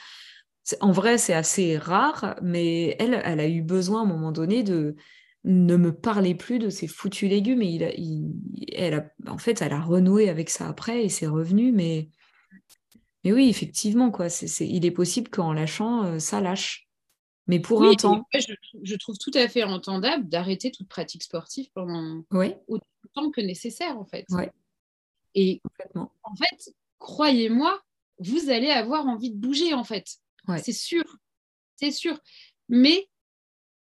En 0.80 0.92
vrai, 0.92 1.18
c'est 1.18 1.34
assez 1.34 1.78
rare, 1.78 2.36
mais 2.42 2.96
elle, 3.00 3.22
elle 3.24 3.40
a 3.40 3.48
eu 3.48 3.62
besoin 3.62 4.02
à 4.02 4.04
un 4.04 4.08
moment 4.08 4.32
donné 4.32 4.64
de, 4.64 4.96
ne 5.44 5.76
me 5.76 5.94
parlez 5.94 6.36
plus 6.36 6.60
de 6.60 6.70
ces 6.70 6.88
foutus 6.88 7.30
légumes. 7.30 7.62
Et 7.62 7.96
il, 7.98 8.34
elle 8.74 8.94
a, 8.94 9.12
en 9.28 9.38
fait, 9.38 9.62
elle 9.62 9.74
a 9.74 9.82
renoué 9.82 10.30
avec 10.30 10.50
ça 10.50 10.68
après 10.68 11.04
et 11.04 11.10
c'est 11.10 11.28
revenu. 11.28 11.72
Mais, 11.72 12.10
mais 13.24 13.32
oui, 13.34 13.50
effectivement, 13.50 14.12
quoi, 14.12 14.28
il 14.60 14.86
est 14.86 14.92
possible 14.92 15.30
qu'en 15.30 15.54
lâchant, 15.54 16.04
euh, 16.04 16.20
ça 16.20 16.42
lâche. 16.42 16.88
Mais 17.48 17.60
pour 17.60 17.84
un 17.84 17.94
temps. 17.96 18.26
Je, 18.34 18.96
trouve 18.96 19.18
tout 19.18 19.32
à 19.34 19.48
fait 19.48 19.64
entendable 19.64 20.30
d'arrêter 20.30 20.72
toute 20.72 20.88
pratique 20.88 21.24
sportive 21.24 21.70
pendant 21.74 22.24
autant 22.68 22.86
de 23.04 23.10
temps 23.14 23.32
que 23.32 23.42
nécessaire, 23.42 23.98
en 23.98 24.06
fait. 24.06 24.26
Et 25.34 25.60
Complètement. 25.64 26.12
en 26.24 26.36
fait, 26.36 26.74
croyez-moi, 27.00 27.82
vous 28.20 28.50
allez 28.50 28.70
avoir 28.70 29.08
envie 29.08 29.32
de 29.32 29.38
bouger, 29.38 29.74
en 29.74 29.84
fait. 29.84 30.18
C'est 30.64 30.74
sûr. 30.74 31.04
C'est 31.76 31.92
sûr. 31.92 32.20
Mais 32.70 33.10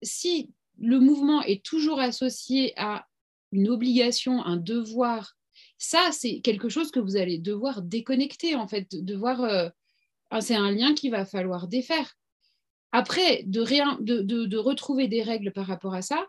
si 0.02 0.50
le 0.78 0.98
mouvement 0.98 1.42
est 1.42 1.64
toujours 1.64 2.00
associé 2.00 2.72
à 2.76 3.06
une 3.52 3.68
obligation, 3.68 4.44
un 4.44 4.56
devoir, 4.56 5.36
ça, 5.78 6.10
c'est 6.12 6.40
quelque 6.40 6.68
chose 6.68 6.90
que 6.90 7.00
vous 7.00 7.16
allez 7.16 7.38
devoir 7.38 7.82
déconnecter, 7.82 8.54
en 8.54 8.66
fait, 8.66 8.88
devoir. 9.04 9.42
Euh, 9.42 9.68
ah, 10.30 10.40
c'est 10.40 10.54
un 10.54 10.70
lien 10.70 10.94
qu'il 10.94 11.10
va 11.10 11.26
falloir 11.26 11.68
défaire. 11.68 12.14
Après, 12.92 13.42
de, 13.46 13.60
rien, 13.60 13.98
de, 14.00 14.56
retrouver 14.56 15.08
des 15.08 15.22
règles 15.22 15.52
par 15.52 15.66
rapport 15.66 15.94
à 15.94 16.02
ça, 16.02 16.26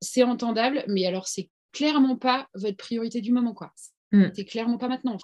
c'est 0.00 0.22
entendable, 0.22 0.84
mais 0.88 1.06
alors 1.06 1.26
c'est 1.26 1.50
clairement 1.72 2.16
pas 2.16 2.48
votre 2.54 2.76
priorité 2.76 3.20
du 3.20 3.32
moment, 3.32 3.54
quoi. 3.54 3.72
Mm. 4.12 4.26
C'est 4.34 4.44
clairement 4.44 4.78
pas 4.78 4.88
maintenant. 4.88 5.18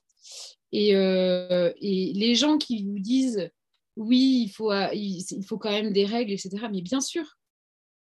Et, 0.72 0.94
euh, 0.94 1.72
et, 1.81 2.12
les 2.14 2.35
gens 2.35 2.59
qui 2.59 2.85
vous 2.85 2.98
disent 2.98 3.50
oui, 3.96 4.44
il 4.46 4.50
faut, 4.50 4.72
il 4.92 5.44
faut 5.46 5.59
quand 5.59 5.70
même 5.70 5.92
des 5.92 6.05
règles, 6.07 6.33
etc. 6.33 6.68
Mais 6.70 6.83
bien 6.83 7.00
sûr, 7.00 7.38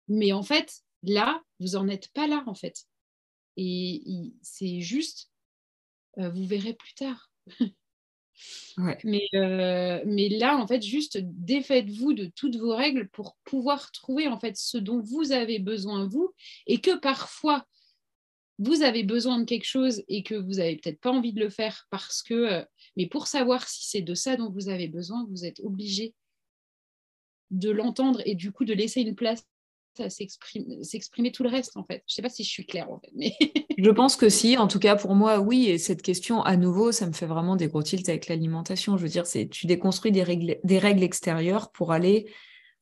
Mais 0.08 0.32
en 0.32 0.42
fait, 0.42 0.82
là, 1.02 1.42
vous 1.60 1.72
n'en 1.72 1.88
êtes 1.88 2.08
pas 2.08 2.26
là, 2.26 2.44
en 2.46 2.54
fait. 2.54 2.84
Et 3.56 4.32
c'est 4.42 4.80
juste, 4.80 5.30
euh, 6.18 6.30
vous 6.30 6.44
verrez 6.46 6.74
plus 6.74 6.94
tard. 6.94 7.30
Mais, 9.04 9.26
euh, 9.34 10.02
mais 10.04 10.28
là, 10.28 10.58
en 10.58 10.66
fait, 10.66 10.82
juste 10.82 11.16
défaites-vous 11.22 12.12
de 12.12 12.26
toutes 12.36 12.56
vos 12.56 12.76
règles 12.76 13.08
pour 13.08 13.36
pouvoir 13.44 13.90
trouver 13.92 14.28
en 14.28 14.38
fait 14.38 14.58
ce 14.58 14.76
dont 14.76 15.00
vous 15.00 15.32
avez 15.32 15.58
besoin 15.58 16.06
vous, 16.06 16.34
et 16.66 16.82
que 16.82 16.98
parfois 16.98 17.66
vous 18.58 18.82
avez 18.82 19.02
besoin 19.02 19.38
de 19.38 19.44
quelque 19.44 19.66
chose 19.66 20.02
et 20.08 20.22
que 20.22 20.34
vous 20.34 20.54
n'avez 20.54 20.76
peut-être 20.76 21.00
pas 21.00 21.12
envie 21.12 21.32
de 21.32 21.40
le 21.40 21.50
faire 21.50 21.86
parce 21.90 22.22
que, 22.22 22.34
euh, 22.34 22.64
mais 22.96 23.06
pour 23.06 23.26
savoir 23.26 23.68
si 23.68 23.86
c'est 23.86 24.02
de 24.02 24.14
ça 24.14 24.36
dont 24.36 24.50
vous 24.50 24.68
avez 24.68 24.88
besoin, 24.88 25.26
vous 25.30 25.44
êtes 25.44 25.60
obligé 25.60 26.14
de 27.50 27.70
l'entendre 27.70 28.20
et 28.24 28.34
du 28.34 28.52
coup 28.52 28.64
de 28.64 28.74
laisser 28.74 29.02
une 29.02 29.14
place 29.14 29.44
à 29.98 30.10
s'exprimer 30.10 31.32
tout 31.32 31.42
le 31.42 31.48
reste 31.48 31.76
en 31.76 31.84
fait. 31.84 32.02
Je 32.06 32.12
ne 32.12 32.14
sais 32.16 32.22
pas 32.22 32.28
si 32.28 32.44
je 32.44 32.50
suis 32.50 32.66
claire 32.66 32.90
en 32.90 33.00
fait, 33.00 33.12
je 33.78 33.90
pense 33.90 34.16
que 34.16 34.28
si. 34.28 34.56
En 34.58 34.68
tout 34.68 34.78
cas 34.78 34.96
pour 34.96 35.14
moi, 35.14 35.40
oui. 35.40 35.68
Et 35.68 35.78
cette 35.78 36.02
question, 36.02 36.42
à 36.42 36.56
nouveau, 36.56 36.92
ça 36.92 37.06
me 37.06 37.12
fait 37.12 37.26
vraiment 37.26 37.56
des 37.56 37.68
gros 37.68 37.82
tilts 37.82 38.08
avec 38.08 38.28
l'alimentation. 38.28 38.96
Je 38.96 39.02
veux 39.02 39.08
dire, 39.08 39.26
c'est 39.26 39.48
tu 39.48 39.66
déconstruis 39.66 40.12
des 40.12 40.22
règles, 40.22 40.58
des 40.64 40.78
règles 40.78 41.02
extérieures 41.02 41.70
pour 41.72 41.92
aller 41.92 42.30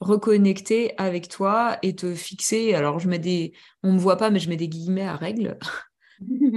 reconnecter 0.00 0.92
avec 0.98 1.28
toi 1.28 1.78
et 1.82 1.94
te 1.94 2.14
fixer. 2.14 2.74
Alors 2.74 2.98
je 2.98 3.08
mets 3.08 3.18
des, 3.18 3.52
on 3.82 3.92
me 3.92 3.98
voit 3.98 4.16
pas, 4.16 4.30
mais 4.30 4.40
je 4.40 4.48
mets 4.48 4.56
des 4.56 4.68
guillemets 4.68 5.06
à 5.06 5.16
règles. 5.16 5.58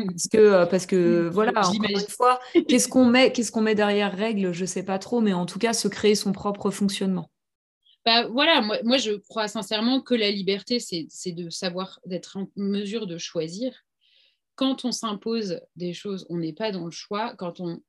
Parce 0.08 0.27
que, 0.27 0.38
euh, 0.38 0.65
parce 0.65 0.86
que 0.86 1.30
voilà, 1.30 1.67
encore 1.67 1.89
une 1.89 1.99
fois, 2.10 2.39
qu'est-ce 2.67 2.88
qu'on 2.88 3.06
met, 3.06 3.32
qu'est-ce 3.32 3.51
qu'on 3.51 3.62
met 3.62 3.75
derrière 3.75 4.15
règles, 4.15 4.51
je 4.51 4.65
sais 4.65 4.84
pas 4.84 4.99
trop, 4.99 5.21
mais 5.21 5.34
en 5.34 5.45
tout 5.45 5.60
cas, 5.60 5.73
se 5.73 5.88
créer 5.88 6.15
son 6.15 6.32
propre 6.32 6.71
fonctionnement. 6.71 7.30
Bah, 8.06 8.27
voilà, 8.27 8.62
moi, 8.62 8.77
moi, 8.84 8.97
je 8.97 9.12
crois 9.12 9.47
sincèrement 9.47 10.01
que 10.01 10.15
la 10.15 10.32
liberté, 10.32 10.80
c'est 10.80 11.32
de 11.32 11.49
savoir, 11.49 11.99
d'être 12.06 12.38
en 12.38 12.47
mesure 12.56 13.06
de 13.06 13.17
choisir. 13.17 13.73
Quand 14.56 14.86
on 14.86 14.91
s'impose 14.91 15.62
des 15.75 15.93
choses, 15.93 16.25
on 16.30 16.38
n'est 16.38 16.53
pas 16.53 16.71
dans 16.71 16.86
le 16.86 16.91
choix. 16.91 17.36
Quand 17.36 17.60
on 17.60 17.82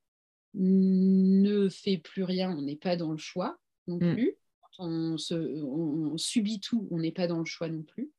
ne 0.55 1.69
fait 1.69 1.99
plus 1.99 2.25
rien, 2.25 2.51
on 2.51 2.63
n'est 2.63 2.77
pas 2.77 2.97
dans 2.97 3.13
le 3.13 3.19
choix 3.19 3.59
non 3.87 3.97
mm. 3.97 4.15
plus. 4.15 4.35
Quand 4.61 4.87
on, 4.87 5.19
se, 5.19 5.35
on, 5.63 6.17
subit 6.19 6.61
tout, 6.61 6.89
on 6.91 6.99
n'est 6.99 7.13
pas 7.13 7.27
dans 7.27 7.39
le 7.39 7.45
choix 7.45 7.69
non 7.69 7.83
plus. 7.83 8.11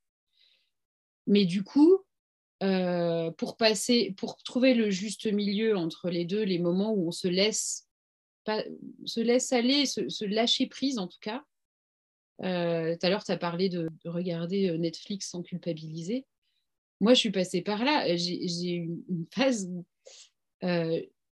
Mais 1.27 1.45
du 1.45 1.63
coup, 1.63 1.99
euh, 2.61 3.31
pour 3.31 3.57
trouver 4.43 4.73
le 4.73 4.89
juste 4.89 5.31
milieu 5.31 5.77
entre 5.77 6.09
les 6.09 6.25
deux, 6.25 6.43
les 6.43 6.59
moments 6.59 6.93
où 6.93 7.07
on 7.07 7.11
se 7.11 7.27
laisse, 7.27 7.87
aller, 8.45 9.85
se 9.85 10.25
lâcher 10.25 10.67
prise 10.67 10.97
en 10.97 11.07
tout 11.07 11.19
cas, 11.21 11.43
euh, 12.43 12.95
tout 12.95 13.05
à 13.05 13.09
l'heure, 13.09 13.23
tu 13.23 13.31
as 13.31 13.37
parlé 13.37 13.69
de, 13.69 13.89
regarder 14.05 14.69
euh, 14.69 14.77
Netflix 14.77 15.29
sans 15.29 15.41
culpabiliser. 15.43 16.25
Moi, 17.01 17.13
je 17.13 17.19
suis 17.19 17.31
passée 17.31 17.61
par 17.61 17.83
là. 17.83 18.15
J'ai 18.15 18.75
eu 18.75 18.89
une 19.09 19.25
phase 19.33 19.69
où 19.69 19.85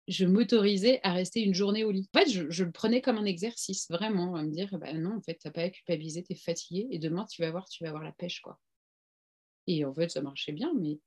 je 0.10 0.25
m'autorisais 0.25 0.99
à 1.03 1.13
rester 1.13 1.41
une 1.41 1.53
journée 1.53 1.84
au 1.84 1.91
lit. 1.91 2.10
En 2.15 2.19
fait, 2.19 2.29
je, 2.29 2.63
le 2.63 2.71
prenais 2.71 3.01
comme 3.01 3.17
un 3.17 3.25
exercice, 3.25 3.88
vraiment, 3.89 4.36
à 4.36 4.43
me 4.43 4.51
dire, 4.51 4.69
bah 4.79 4.93
non, 4.93 5.17
en 5.17 5.21
fait, 5.21 5.36
tu 5.36 5.47
n'as 5.47 5.51
pas 5.51 5.62
à 5.62 5.69
culpabiliser, 5.69 6.23
tu 6.23 6.34
es 6.34 6.36
fatigué, 6.36 6.88
et 6.91 6.97
demain, 6.97 7.25
tu 7.29 7.41
vas 7.41 7.51
voir, 7.51 7.69
tu 7.69 7.84
vas 7.84 7.89
avoir 7.89 8.03
la 8.03 8.13
pêche, 8.13 8.41
quoi. 8.41 8.60
Et 9.69 9.86
en 9.86 9.93
fait, 9.93 10.10
ça 10.10 10.21
marchait 10.21 10.51
bien, 10.51 10.73
mais, 10.79 10.99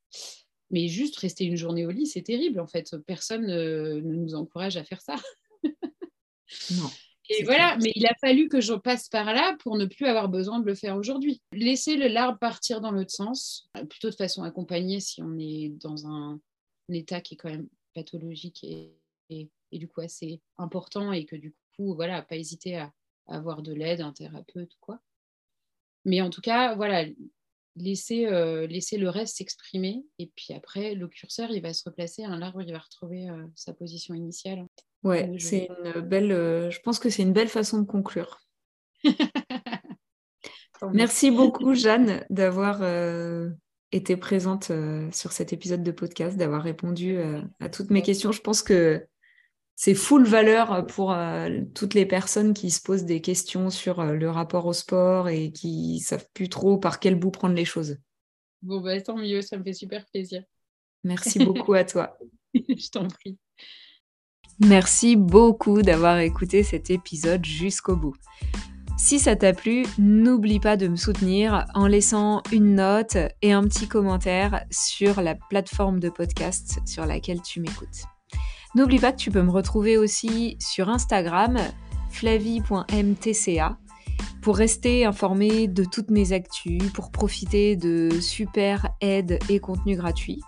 mais 0.71 0.87
juste 0.87 1.17
rester 1.17 1.45
une 1.45 1.57
journée 1.57 1.85
au 1.85 1.91
lit, 1.91 2.07
c'est 2.07 2.23
terrible, 2.23 2.61
en 2.61 2.69
fait. 2.69 2.97
Personne 3.07 3.45
ne 3.45 4.01
nous 4.01 4.37
encourage 4.37 4.77
à 4.77 4.85
faire 4.85 5.01
ça. 5.01 5.17
non. 6.71 6.89
Et 7.29 7.43
voilà, 7.43 7.77
mais 7.83 7.91
il 7.97 8.07
a 8.07 8.15
fallu 8.21 8.49
que 8.49 8.61
je 8.61 8.75
passe 8.75 9.09
par 9.09 9.33
là 9.33 9.57
pour 9.61 9.77
ne 9.77 9.87
plus 9.87 10.07
avoir 10.07 10.29
besoin 10.29 10.61
de 10.61 10.67
le 10.67 10.77
faire 10.77 10.97
aujourd'hui. 10.97 11.43
Laisser 11.53 11.97
le 11.97 12.07
l'arbre 12.07 12.39
partir 12.39 12.81
dans 12.81 12.93
l'autre 12.93 13.11
sens, 13.11 13.69
plutôt 13.91 14.11
de 14.11 14.15
façon 14.15 14.45
accompagnée 14.45 15.01
si 15.01 15.23
on 15.23 15.37
est 15.39 15.71
dans 15.81 16.07
un, 16.07 16.41
état 16.89 17.21
qui 17.21 17.35
est 17.35 17.37
quand 17.39 17.51
même 17.51 17.69
pathologique 17.95 18.63
et, 18.65 18.93
et, 19.31 19.49
du 19.73 19.89
coup 19.89 20.03
assez 20.03 20.43
important 20.59 21.11
et 21.11 21.25
que 21.25 21.37
du 21.37 21.55
coup, 21.75 21.95
voilà, 21.95 22.23
pas 22.23 22.37
hésiter 22.37 22.77
à, 22.77 22.93
avoir 23.27 23.63
de 23.63 23.73
l'aide, 23.73 24.03
un 24.03 24.13
thérapeute, 24.13 24.77
quoi. 24.81 25.01
Mais 26.05 26.21
en 26.21 26.31
tout 26.31 26.41
cas, 26.41 26.75
voilà, 26.75 27.07
laisser, 27.77 28.27
euh, 28.27 28.67
laisser 28.67 28.99
le 28.99 29.09
reste 29.09 29.37
s'exprimer 29.37 30.05
et 30.19 30.31
puis 30.35 30.55
après, 30.55 30.95
le 30.95 31.09
curseur, 31.09 31.51
il 31.51 31.63
va 31.63 31.73
se 31.73 31.83
replacer 31.85 32.25
à 32.25 32.37
l'arbre, 32.37 32.63
il 32.63 32.73
va 32.73 32.79
retrouver 32.79 33.29
euh, 33.29 33.47
sa 33.55 33.73
position 33.73 34.15
initiale. 34.15 34.67
Ouais, 35.03 35.33
c'est 35.39 35.69
une 35.85 36.01
belle. 36.01 36.33
Euh, 36.33 36.71
je 36.71 36.81
pense 36.81 36.99
que 36.99 37.11
c'est 37.11 37.23
une 37.23 37.33
belle 37.33 37.49
façon 37.49 37.81
de 37.81 37.87
conclure. 37.87 38.41
Merci 40.93 41.31
beaucoup, 41.31 41.75
Jeanne, 41.75 42.25
d'avoir 42.29 42.83
été 43.93 44.17
présente 44.17 44.73
sur 45.13 45.31
cet 45.31 45.53
épisode 45.53 45.85
de 45.85 45.93
podcast, 45.93 46.37
d'avoir 46.37 46.61
répondu 46.61 47.19
à 47.61 47.69
toutes 47.69 47.91
mes 47.91 48.03
questions. 48.03 48.33
Je 48.33 48.41
pense 48.41 48.63
que 48.63 49.07
c'est 49.77 49.95
full 49.95 50.25
valeur 50.25 50.87
pour 50.87 51.17
toutes 51.75 51.95
les 51.95 52.07
personnes 52.07 52.55
qui 52.55 52.71
se 52.71 52.81
posent 52.81 53.05
des 53.05 53.21
questions 53.21 53.71
sur 53.71 54.05
le 54.05 54.31
rapport 54.31 54.67
au 54.67 54.73
sport 54.73 55.29
et 55.29 55.51
qui 55.51 56.01
savent 56.01 56.27
plus 56.35 56.49
trop 56.49 56.79
par 56.79 57.01
quel 57.01 57.17
bout 57.17 57.31
prendre 57.31 57.55
les 57.55 57.65
choses. 57.65 57.99
Bon, 58.63 58.81
bah, 58.81 59.01
tant 59.01 59.17
mieux, 59.17 59.43
ça 59.43 59.59
me 59.59 59.65
fait 59.65 59.73
super 59.73 60.07
plaisir. 60.07 60.43
Merci 61.05 61.45
beaucoup 61.45 61.75
à 61.75 61.85
toi. 61.85 62.17
Je 62.55 62.91
t'en 62.91 63.09
prie. 63.09 63.39
Merci 64.61 65.17
beaucoup 65.17 65.83
d'avoir 65.83 66.19
écouté 66.19 66.63
cet 66.63 66.91
épisode 66.91 67.45
jusqu'au 67.45 67.97
bout. 67.97 68.15
Si 68.97 69.19
ça 69.19 69.35
t'a 69.35 69.53
plu, 69.53 69.85
n'oublie 69.99 70.61
pas 70.61 70.77
de 70.77 70.87
me 70.87 70.97
soutenir 70.97 71.67
en 71.75 71.89
laissant 71.89 72.43
une 72.53 72.77
note 72.77 73.17
et 73.41 73.53
un 73.53 73.65
petit 73.65 73.89
commentaire 73.89 74.65
sur 74.71 75.21
la 75.23 75.35
plateforme 75.35 75.99
de 75.99 76.09
podcast 76.09 76.79
sur 76.87 77.05
laquelle 77.07 77.43
tu 77.43 77.61
m'écoutes. 77.61 78.05
N'oublie 78.75 78.99
pas 78.99 79.13
que 79.13 79.19
tu 79.19 79.31
peux 79.31 79.43
me 79.43 79.51
retrouver 79.51 79.99
aussi 79.99 80.57
sur 80.59 80.89
Instagram, 80.89 81.59
flavie.mtca, 82.11 83.77
pour 84.41 84.57
rester 84.57 85.05
informé 85.05 85.69
de 85.69 85.85
toutes 85.85 86.11
mes 86.11 86.33
actus, 86.33 86.83
pour 86.93 87.11
profiter 87.11 87.77
de 87.77 88.09
super 88.21 88.89
aides 89.01 89.39
et 89.51 89.61
contenus 89.61 89.99
gratuits. 89.99 90.41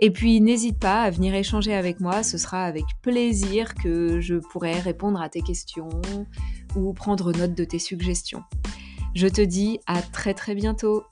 Et 0.00 0.10
puis 0.10 0.40
n'hésite 0.40 0.80
pas 0.80 1.02
à 1.02 1.10
venir 1.10 1.34
échanger 1.34 1.74
avec 1.74 2.00
moi, 2.00 2.22
ce 2.22 2.38
sera 2.38 2.64
avec 2.64 2.84
plaisir 3.02 3.74
que 3.74 4.20
je 4.20 4.34
pourrai 4.34 4.72
répondre 4.80 5.20
à 5.20 5.28
tes 5.28 5.42
questions 5.42 5.90
ou 6.74 6.92
prendre 6.92 7.32
note 7.32 7.54
de 7.54 7.64
tes 7.64 7.78
suggestions. 7.78 8.42
Je 9.14 9.28
te 9.28 9.42
dis 9.42 9.78
à 9.86 10.00
très 10.00 10.34
très 10.34 10.54
bientôt 10.54 11.04